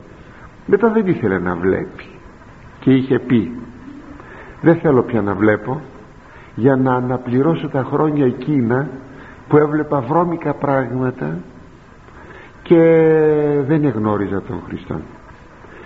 [0.65, 2.05] Μετά δεν ήθελε να βλέπει.
[2.79, 3.51] Και είχε πει
[4.61, 5.81] δεν θέλω πια να βλέπω.
[6.55, 8.87] Για να αναπληρώσω τα χρόνια εκείνα
[9.47, 11.37] που έβλεπα βρώμικα πράγματα
[12.63, 12.79] και
[13.67, 14.95] δεν εγνώριζα τον Χριστό.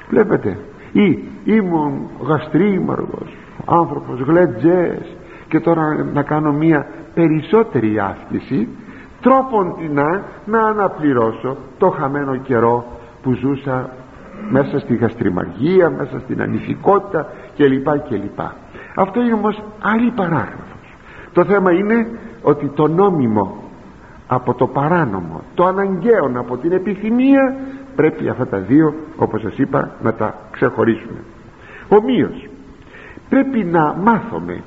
[0.10, 0.58] Βλέπετε
[0.92, 3.36] ή ήμουν γαστρίμαργος
[3.66, 5.16] άνθρωπος γλετζές
[5.48, 8.68] και τώρα να κάνω μία περισσότερη άσκηση
[9.22, 12.86] τρόπον να, να αναπληρώσω το χαμένο καιρό
[13.22, 13.90] που ζούσα
[14.50, 17.28] μέσα στη γαστριμαργία μέσα στην ανηθικότητα
[17.58, 18.40] κλπ κλπ.
[18.96, 20.96] Αυτό είναι όμως άλλη παράγραφος.
[21.34, 22.08] Το θέμα είναι
[22.42, 23.64] ότι το νόμιμο
[24.28, 27.56] από το παράνομο το αναγκαίο από την επιθυμία
[27.96, 31.20] πρέπει αυτά τα δύο όπως σας είπα να τα ξεχωρίσουμε.
[31.88, 32.50] Ομοίως
[33.30, 34.64] πρέπει να μάθουμε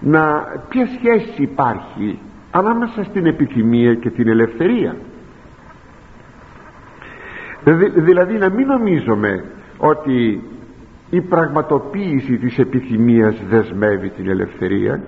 [0.00, 2.18] να ποια σχέση υπάρχει
[2.50, 4.96] ανάμεσα στην επιθυμία και την ελευθερία.
[7.94, 9.44] Δηλαδή να μην νομίζουμε
[9.78, 10.42] ότι
[11.10, 15.00] η πραγματοποίηση της επιθυμίας δεσμεύει την ελευθερία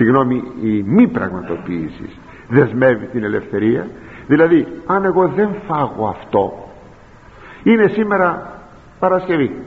[0.00, 3.88] συγγνώμη η μη πραγματοποίησης δεσμεύει την ελευθερία.
[4.26, 6.68] Δηλαδή αν εγώ δεν φάγω αυτό
[7.62, 8.58] είναι σήμερα
[8.98, 9.64] Παρασκευή.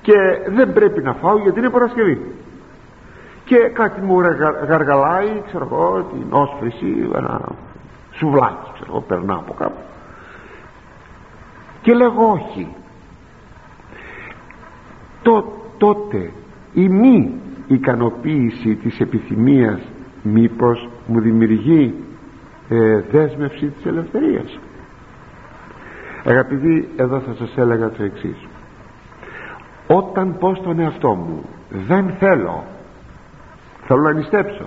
[0.00, 0.14] Και
[0.48, 2.34] δεν πρέπει να φάω γιατί είναι Παρασκευή.
[3.44, 4.20] Και κάτι μου
[4.68, 7.40] γαργαλάει ξέρω εγώ την όσφρηση ένα
[8.12, 9.80] σουβλάκι ξέρω εγώ περνάω από κάπου.
[11.82, 12.74] Και λέγω όχι
[15.78, 16.32] τότε
[16.72, 17.40] η μη
[17.74, 19.80] ικανοποίηση της επιθυμίας
[20.22, 21.94] μήπως μου δημιουργεί
[22.68, 24.58] ε, δέσμευση της ελευθερίας.
[26.24, 28.46] Αγαπητοί εδώ θα σας έλεγα το εξής.
[29.86, 31.44] Όταν πω στον εαυτό μου
[31.86, 32.64] δεν θέλω
[33.86, 34.66] θέλω να νηστέψω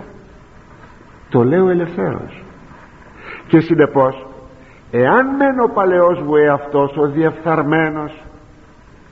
[1.29, 2.43] το λέω ελευθέρως.
[3.47, 4.27] Και συνεπώς
[4.91, 8.23] εάν μεν ο παλαιός μου εαυτός ο διεφθαρμένος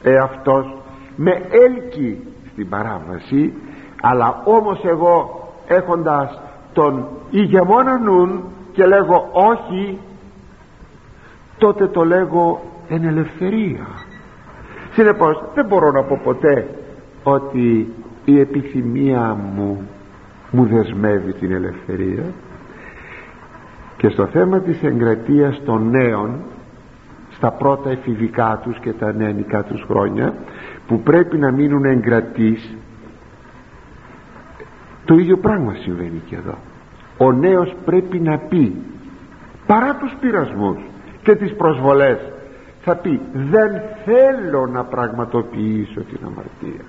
[0.03, 0.77] εαυτός
[1.15, 3.53] με έλκει στην παράβαση
[4.01, 6.41] αλλά όμως εγώ έχοντας
[6.73, 9.99] τον ηγεμόνα νουν και λέγω όχι
[11.57, 13.87] τότε το λέγω εν ελευθερία.
[14.93, 16.67] Συνεπώς δεν μπορώ να πω ποτέ
[17.23, 17.93] ότι
[18.25, 19.87] η επιθυμία μου
[20.51, 22.23] μου δεσμεύει την ελευθερία.
[23.97, 26.39] Και στο θέμα της εγκρατείας των νέων
[27.31, 30.33] στα πρώτα εφηβικά τους και τα νεανικά τους χρόνια
[30.87, 32.75] που πρέπει να μείνουν εγκρατείς
[35.05, 36.57] το ίδιο πράγμα συμβαίνει και εδώ.
[37.17, 38.75] Ο νέος πρέπει να πει
[39.65, 40.77] παρά τους πειρασμούς
[41.23, 42.19] και τις προσβολές
[42.81, 46.85] θα πει δεν θέλω να πραγματοποιήσω την αμαρτία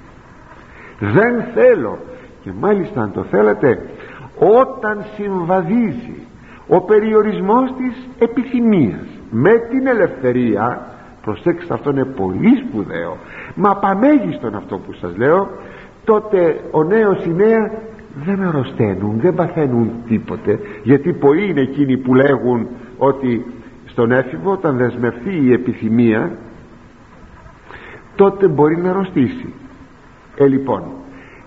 [0.98, 1.98] δεν θέλω
[2.42, 3.78] και μάλιστα αν το θέλετε
[4.38, 6.26] όταν συμβαδίζει
[6.68, 10.86] ο περιορισμός της επιθυμίας με την ελευθερία
[11.22, 13.16] προσέξτε αυτό είναι πολύ σπουδαίο
[13.54, 15.48] μα παμέγιστον αυτό που σας λέω
[16.04, 17.70] τότε ο νέος η νέα
[18.14, 22.66] δεν αρρωσταίνουν δεν παθαίνουν τίποτε γιατί πολλοί είναι εκείνοι που λέγουν
[22.98, 23.44] ότι
[23.86, 26.38] στον έφηβο όταν δεσμευτεί η επιθυμία
[28.14, 29.54] τότε μπορεί να αρρωστήσει.
[30.36, 30.82] Ε λοιπόν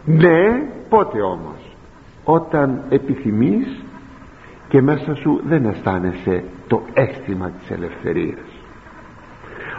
[0.05, 1.75] ναι πότε όμως;
[2.23, 3.83] Όταν επιθυμείς
[4.67, 8.47] και μέσα σου δεν αισθάνεσαι το αίσθημα της ελευθερίας.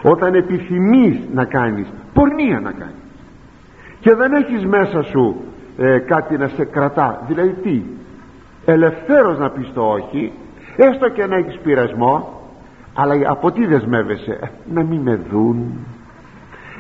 [0.02, 2.94] Όταν επιθυμείς να κάνεις πορνεία να κάνεις
[4.00, 5.36] και δεν έχεις μέσα σου
[5.78, 7.24] ε, κάτι να σε κρατά.
[7.28, 7.82] Δηλαδή τι
[8.64, 10.32] ελευθέρως να πεις το όχι
[10.76, 12.40] έστω και να έχεις πειρασμό
[12.94, 15.86] αλλά από τι δεσμεύεσαι ε, να μην με δουν.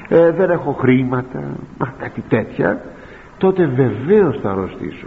[0.08, 1.42] Ε, δεν έχω χρήματα
[1.78, 2.80] μα κάτι τέτοια.
[3.38, 5.06] Τότε βεβαίως θα αρρωστήσω.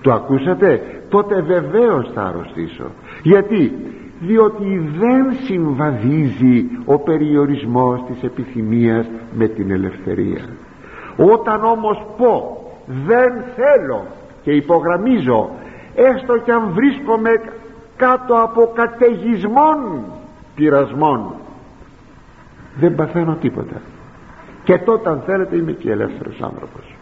[0.00, 2.90] Το ακούσατε; Τότε βεβαίως θα αρρωστήσω.
[3.22, 3.72] Γιατί;
[4.20, 10.48] Διότι δεν συμβαδίζει ο περιορισμός της επιθυμίας με την ελευθερία.
[11.16, 12.59] Όταν όμως πω
[13.06, 14.06] δεν θέλω
[14.42, 15.50] και υπογραμμίζω
[15.94, 17.30] έστω και αν βρίσκομαι
[17.96, 20.04] κάτω από καταιγισμών
[20.54, 21.34] πειρασμών.
[22.78, 23.80] Δεν παθαίνω τίποτα.
[24.64, 26.96] Και τότε αν θέλετε είμαι και ελεύθερος άνθρωπος.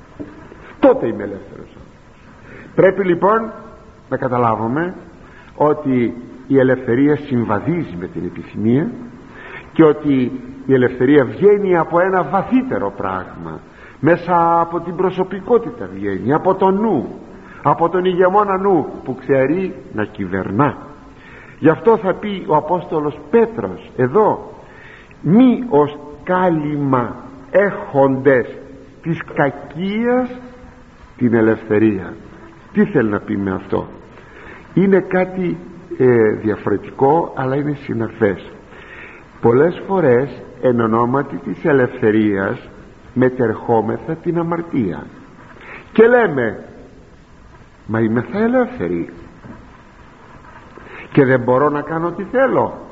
[0.79, 2.73] Τότε είμαι ελεύθερος άνθρωπος.
[2.75, 3.53] Πρέπει λοιπόν
[4.09, 4.95] να καταλάβουμε
[5.57, 6.15] ότι
[6.47, 8.91] η ελευθερία συμβαδίζει με την επιθυμία
[9.73, 10.33] και ότι
[10.67, 13.61] η ελευθερία βγαίνει από ένα βαθύτερο πράγμα
[14.01, 17.09] μέσα από την προσωπικότητα βγαίνει από το νου
[17.63, 20.77] από τον ηγεμόνα νου που ξέρει να κυβερνά.
[21.59, 24.53] Γι' αυτό θα πει ο Απόστολος Πέτρος εδώ
[25.23, 27.17] μη ως κάλυμα
[27.51, 28.59] έχοντες
[29.03, 30.41] της κακίας
[31.17, 32.15] την ελευθερία
[32.73, 33.87] τι θέλει να πει με αυτό.
[34.75, 35.57] Είναι κάτι
[35.99, 38.53] ε, διαφορετικό αλλά είναι συναφές.
[39.41, 42.69] Πολλές φορές εν ονόματι της ελευθερίας
[43.19, 45.07] μετερχόμεθα την αμαρτία.
[45.93, 46.65] Και λέμε
[47.87, 49.09] μα είμαι θα ελεύθερη
[51.13, 52.87] και δεν μπορώ να κάνω τι θέλω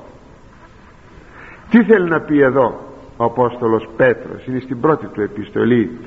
[1.71, 2.81] τι θέλει να πει εδώ
[3.17, 5.99] ο Απόστολος Πέτρος είναι στην πρώτη του επιστολή.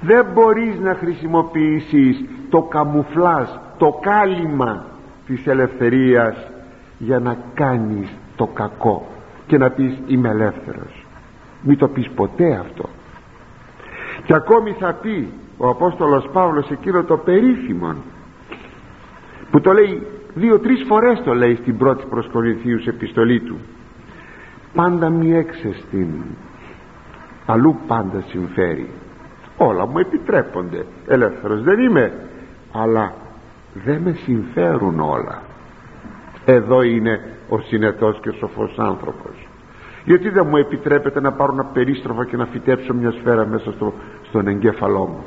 [0.00, 3.48] Δεν μπορείς να χρησιμοποιήσεις το καμουφλάζ
[3.78, 4.84] το κάλυμα
[5.26, 6.50] της ελευθερίας
[6.98, 9.06] για να κάνεις το κακό
[9.46, 11.06] και να πεις είμαι ελεύθερος
[11.62, 12.88] μην το πεις ποτέ αυτό
[14.28, 17.94] και ακόμη θα πει ο Απόστολος Παύλος εκείνο το περίφημο
[19.50, 23.58] που το λέει δύο-τρεις φορές το λέει στην πρώτη προς Κορινθίους επιστολή του.
[24.74, 26.08] Πάντα μη έξεστην
[27.46, 28.90] αλλού πάντα συμφέρει.
[29.56, 32.12] Όλα μου επιτρέπονται ελεύθερος δεν είμαι
[32.72, 33.12] αλλά
[33.84, 35.42] δεν με συμφέρουν όλα.
[36.44, 39.48] Εδώ είναι ο συνετός και ο σοφός άνθρωπος.
[40.08, 43.92] Γιατί δεν μου επιτρέπεται να πάρω ένα περίστροφα και να φυτέψω μια σφαίρα μέσα στο,
[44.28, 45.24] στον εγκέφαλό μου.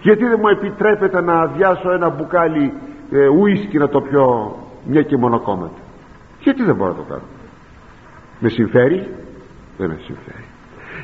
[0.00, 2.72] Γιατί δεν μου επιτρέπεται να αδειάσω ένα μπουκάλι
[3.10, 5.80] ε, ουίσκι να το πιω μια και μονοκόμματα
[6.42, 7.22] γιατί δεν μπορώ να το κάνω.
[8.38, 9.08] Με συμφέρει;
[9.78, 10.44] Δεν με συμφέρει.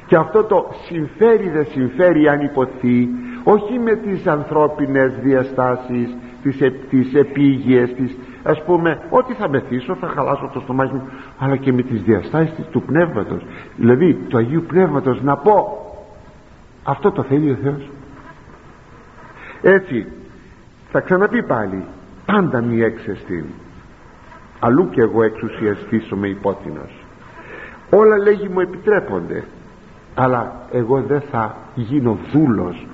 [0.07, 3.09] Και αυτό το συμφέρει δεν συμφέρει αν υποθεί
[3.45, 9.95] όχι με τις ανθρώπινες διαστάσεις τις, ε, τις επίγειες τις, ας πούμε ότι θα μεθύσω
[9.95, 13.43] θα χαλάσω το στομάχι μου αλλά και με τις διαστάσεις του Πνεύματος.
[13.77, 15.79] Δηλαδή του Αγίου Πνεύματος να πω
[16.89, 17.91] αυτό το θέλει ο Θεός.
[19.63, 20.07] Έτσι
[20.91, 21.85] θα ξαναπεί πάλι
[22.27, 23.45] πάντα μη έξεστην
[24.59, 27.05] αλλού και εγώ εξουσιαστήσω με υπότινος.
[27.91, 29.45] Όλα λέγει μου επιτρέπονται
[30.15, 32.87] αλλά εγώ δεν θα γίνω δούλος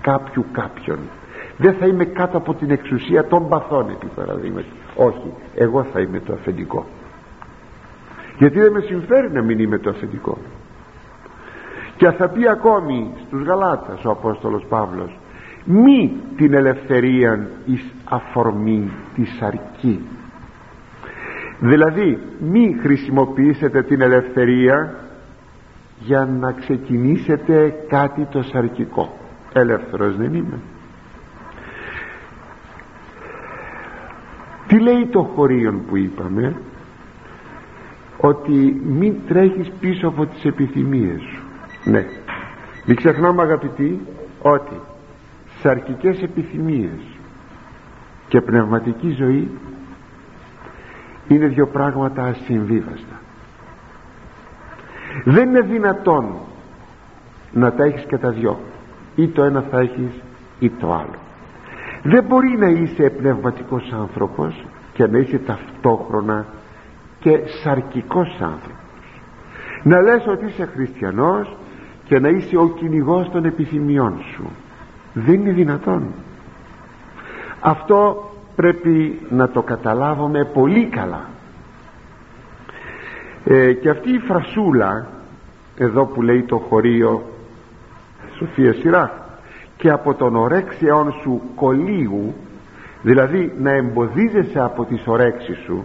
[0.00, 0.98] κάποιου κάποιον.
[1.56, 4.66] Δεν θα είμαι κάτω από την εξουσία των παθών επί παραδείγματι.
[4.96, 6.86] Όχι εγώ θα είμαι το αφεντικό.
[8.38, 10.38] Γιατί δεν με συμφέρει να μην είμαι το αφεντικό
[12.02, 15.18] και θα πει ακόμη στους Γαλάτας ο Απόστολος Παύλος
[15.64, 20.00] μη την ελευθερία εις αφορμή της αρκή
[21.58, 24.94] δηλαδή μη χρησιμοποιήσετε την ελευθερία
[25.98, 29.16] για να ξεκινήσετε κάτι το σαρκικό.
[29.52, 30.58] Ελεύθερος δεν είμαι.
[34.66, 36.56] Τι λέει το χωρίον που είπαμε;
[38.16, 41.41] Ότι μην τρέχεις πίσω από τις επιθυμίες σου
[41.84, 42.06] ναι.
[42.86, 44.06] Μην ξεχνάμε αγαπητοί
[44.42, 44.80] ότι
[45.60, 47.00] σαρκικές επιθυμίες
[48.28, 49.50] και πνευματική ζωή
[51.28, 53.20] είναι δύο πράγματα ασυμβίβαστα.
[55.24, 56.34] Δεν είναι δυνατόν
[57.52, 58.60] να τα έχεις και τα δυο.
[59.14, 60.22] Ή το ένα θα έχεις
[60.58, 61.18] ή το άλλο.
[62.02, 66.46] Δεν μπορεί να είσαι πνευματικός άνθρωπος και να είσαι ταυτόχρονα
[67.20, 68.80] και σαρκικός άνθρωπος.
[69.82, 71.56] Να λες ότι είσαι χριστιανός
[72.12, 74.50] και να είσαι ο κυνηγός των επιθυμιών σου.
[75.12, 76.02] Δεν είναι δυνατόν.
[77.60, 81.28] Αυτό πρέπει να το καταλάβουμε πολύ καλά.
[83.44, 85.06] Ε, και αυτή η φρασούλα
[85.76, 87.22] εδώ που λέει το χωρίο
[88.38, 89.26] Σοφία Σειρά
[89.76, 92.34] και από τον ορέξεών σου κολλήγου
[93.02, 95.84] δηλαδή να εμποδίζεσαι από τις ορέξεις σου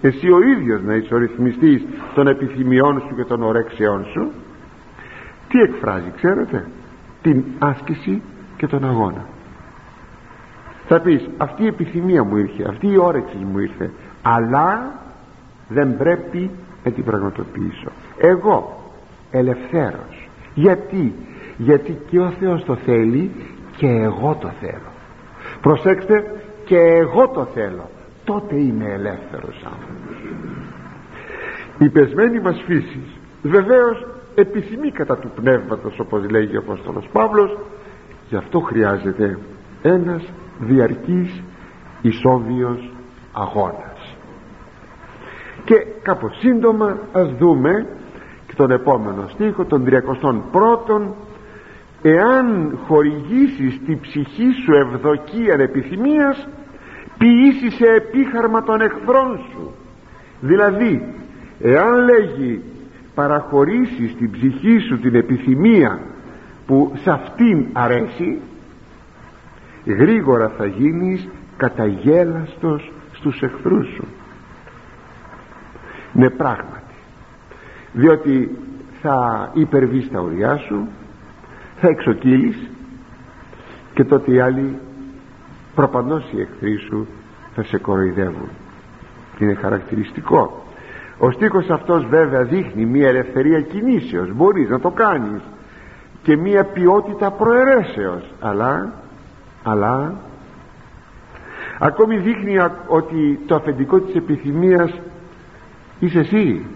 [0.00, 1.84] εσύ ο ίδιος να είσαι ο ρυθμιστής
[2.14, 4.32] των επιθυμιών σου και των ορέξεών σου
[5.54, 6.66] τι εκφράζει ξέρετε;
[7.22, 8.22] Την άσκηση
[8.56, 9.26] και τον αγώνα.
[10.86, 13.90] Θα πεις αυτή η επιθυμία μου ήρθε αυτή η όρεξη μου ήρθε
[14.22, 14.92] αλλά
[15.68, 16.50] δεν πρέπει
[16.84, 17.90] να την πραγματοποιήσω.
[18.18, 18.90] Εγώ
[19.30, 20.28] ελευθέρος.
[20.54, 21.14] Γιατί;
[21.56, 23.30] Γιατί και ο Θεός το θέλει
[23.76, 24.92] και εγώ το θέλω.
[25.60, 27.90] Προσέξτε και εγώ το θέλω.
[28.24, 30.04] Τότε είμαι ελεύθερος άνθρωπος
[31.78, 33.00] η πεσμένη μας φύση
[33.42, 37.58] βεβαίως επιθυμεί κατά του πνεύματος όπως λέγει ο Απόστολος Παύλος.
[38.28, 39.38] Γι' αυτό χρειάζεται
[39.82, 40.22] ένας
[40.58, 41.42] διαρκής
[42.02, 42.92] ισόβιος
[43.32, 44.16] αγώνας.
[45.64, 47.86] Και κάπως σύντομα ας δούμε
[48.46, 51.14] και τον επόμενο στίχο τον 31
[52.02, 56.48] εάν χορηγήσεις τη ψυχή σου ευδοκία επιθυμίας
[57.18, 59.74] ποιήσεις σε επίχαρμα των εχθρών σου.
[60.40, 61.14] Δηλαδή
[61.60, 62.62] εάν λέγει
[63.14, 66.00] παραχωρήσεις την ψυχή σου την επιθυμία
[66.66, 68.40] που σε αυτήν αρέσει
[69.86, 74.04] γρήγορα θα γίνεις καταγέλαστος στους εχθρούς σου.
[76.12, 76.94] Ναι πράγματι.
[77.92, 78.58] Διότι
[79.02, 80.88] θα υπερβείς τα ωριά σου
[81.80, 82.56] θα εξοκύλεις
[83.94, 84.78] και τότε οι άλλοι
[85.74, 87.06] προπαντός οι εχθροί σου
[87.54, 88.48] θα σε κοροϊδεύουν.
[89.38, 90.63] Είναι χαρακτηριστικό
[91.24, 94.32] ο στίχος αυτός βέβαια δείχνει μια ελευθερία κινήσεως.
[94.32, 95.40] Μπορείς να το κάνεις.
[96.22, 98.32] Και μια ποιότητα προαιρέσεως.
[98.40, 98.92] Αλλά
[99.62, 100.14] αλλά
[101.78, 105.00] ακόμη δείχνει ότι το αφεντικό της επιθυμίας
[105.98, 106.66] είσαι εσύ.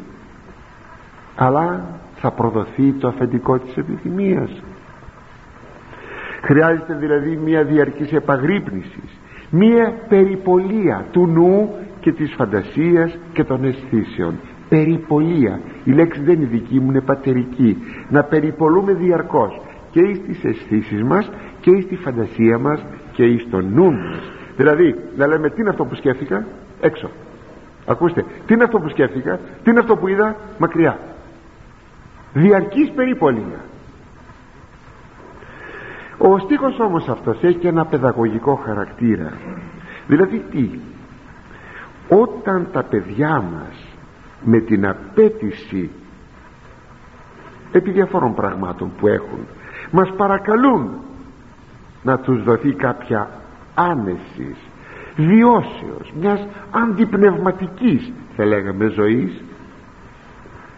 [1.37, 1.85] Αλλά
[2.17, 4.63] θα προδοθεί το αφεντικό της επιθυμίας.
[6.43, 9.19] Χρειάζεται δηλαδή μια διαρκής επαγρύπνησης.
[9.51, 14.35] Μια περιπολία του νου και της φαντασίας και των αισθήσεων.
[14.69, 15.61] Περιπολία.
[15.85, 17.77] Η λέξη δεν είναι δική μου είναι πατερική.
[18.09, 21.31] Να περιπολούμε διαρκώς και εις τις αισθήσεις μας
[21.61, 24.31] και εις τη φαντασία μας και εις το νου μας.
[24.57, 26.47] Δηλαδή να λέμε τι είναι αυτό που σκέφτηκα
[26.81, 27.11] έξω.
[27.87, 30.99] Ακούστε τι είναι αυτό που σκέφτηκα τι είναι αυτό που είδα μακριά.
[32.33, 33.65] Διαρκής περιπολία.
[36.19, 39.33] Ο στίχος όμως αυτός έχει και ένα παιδαγωγικό χαρακτήρα.
[40.07, 40.69] Δηλαδή τι;
[42.09, 43.87] Όταν τα παιδιά μας
[44.45, 45.91] με την απέτηση
[47.73, 49.47] επί διαφόρων πραγμάτων που έχουν
[49.91, 50.91] μας παρακαλούν
[52.03, 53.31] να τους δοθεί κάποια
[53.75, 54.57] άνεσης
[55.17, 59.43] βιώσεως μιας αντιπνευματικής θα λέγαμε ζωής.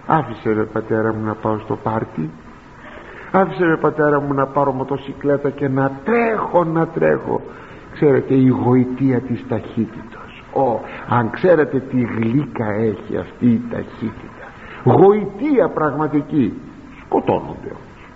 [0.06, 2.30] Άφησε ρε πατέρα μου να πάω στο πάρτι.
[3.32, 7.40] Άφησε ρε πατέρα μου να πάρω μοτοσυκλέτα και να τρέχω να τρέχω.
[7.92, 14.46] Ξέρετε η γοητεία της ταχύτητας Ω, αν ξέρετε τι γλύκα έχει αυτή η ταχύτητα.
[14.84, 16.52] Γοητεία πραγματική.
[17.04, 18.08] Σκοτώνονται όμως.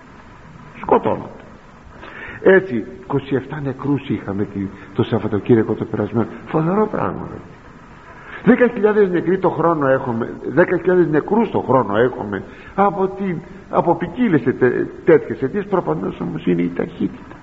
[0.80, 1.28] Σκοτώνονται.
[2.42, 3.16] Έτσι 27
[3.62, 4.48] νεκρούς είχαμε
[4.94, 6.28] το Σαββατοκύριακο το περασμένο.
[6.46, 7.28] Φοβερό πράγμα
[8.44, 12.42] δέκα χιλιάδες νεκροί το χρόνο έχουμε δέκα χιλιάδες νεκρούς το χρόνο έχουμε.
[12.74, 13.38] Από, την,
[13.70, 14.42] από ποικίλες
[15.04, 17.36] τέτοιες αιτίες προπαντός όμως είναι η ταχύτητα.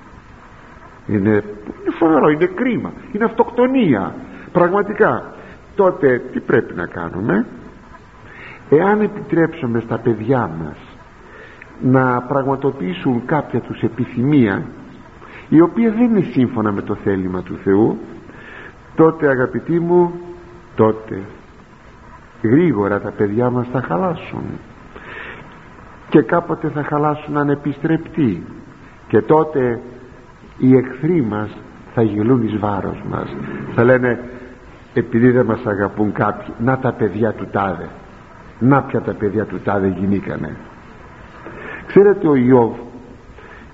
[1.08, 2.92] Είναι, είναι φοβερό, είναι κρίμα.
[3.12, 4.16] Είναι αυτοκτονία
[4.52, 5.34] πραγματικά
[5.76, 7.45] τότε τι πρέπει να κάνουμε;
[8.74, 10.78] Εάν επιτρέψουμε στα παιδιά μας
[11.82, 14.64] να πραγματοποιήσουν κάποια τους επιθυμία
[15.49, 17.97] η οποία δεν είναι σύμφωνα με το θέλημα του Θεού
[18.95, 20.14] τότε αγαπητοί μου
[20.76, 21.22] τότε
[22.41, 24.43] γρήγορα τα παιδιά μας θα χαλάσουν.
[26.10, 28.43] Και κάποτε θα χαλάσουν ανεπιστρεπτοί
[29.08, 29.80] και τότε
[30.58, 31.58] οι εχθροί μας
[31.93, 33.36] θα γελούν εις βάρος μας.
[33.76, 34.20] Θα λένε
[34.94, 37.89] επειδή δεν μας αγαπούν κάποιοι να τα παιδιά του τάδε.
[38.60, 40.58] Να πια τα παιδιά του τάδε γινήκανε.
[41.88, 42.74] Ξέρετε ο Ιώβ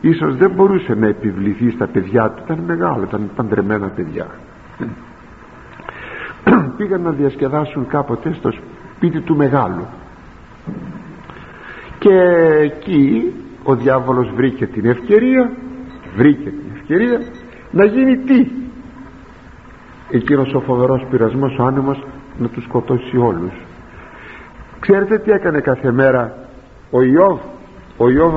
[0.01, 2.41] ίσως δεν μπορούσε να επιβληθεί στα παιδιά του.
[2.45, 4.27] Ήταν μεγάλο, ήταν παντρεμένα παιδιά.
[6.77, 9.85] Πήγαν να διασκεδάσουν κάποτε στο σπίτι του μεγάλου.
[11.99, 12.19] Και
[12.61, 15.51] εκεί ο διάβολος βρήκε την ευκαιρία
[16.15, 17.19] βρήκε την ευκαιρία
[17.71, 18.47] να γίνει τι;
[20.09, 22.03] Εκείνος ο φοβερός πειρασμός ο άνεμος
[22.37, 23.51] να τους σκοτώσει όλους.
[24.79, 26.35] Ξέρετε τι έκανε κάθε μέρα
[26.91, 27.39] ο Ιώβ
[27.97, 28.35] ο Ιώβ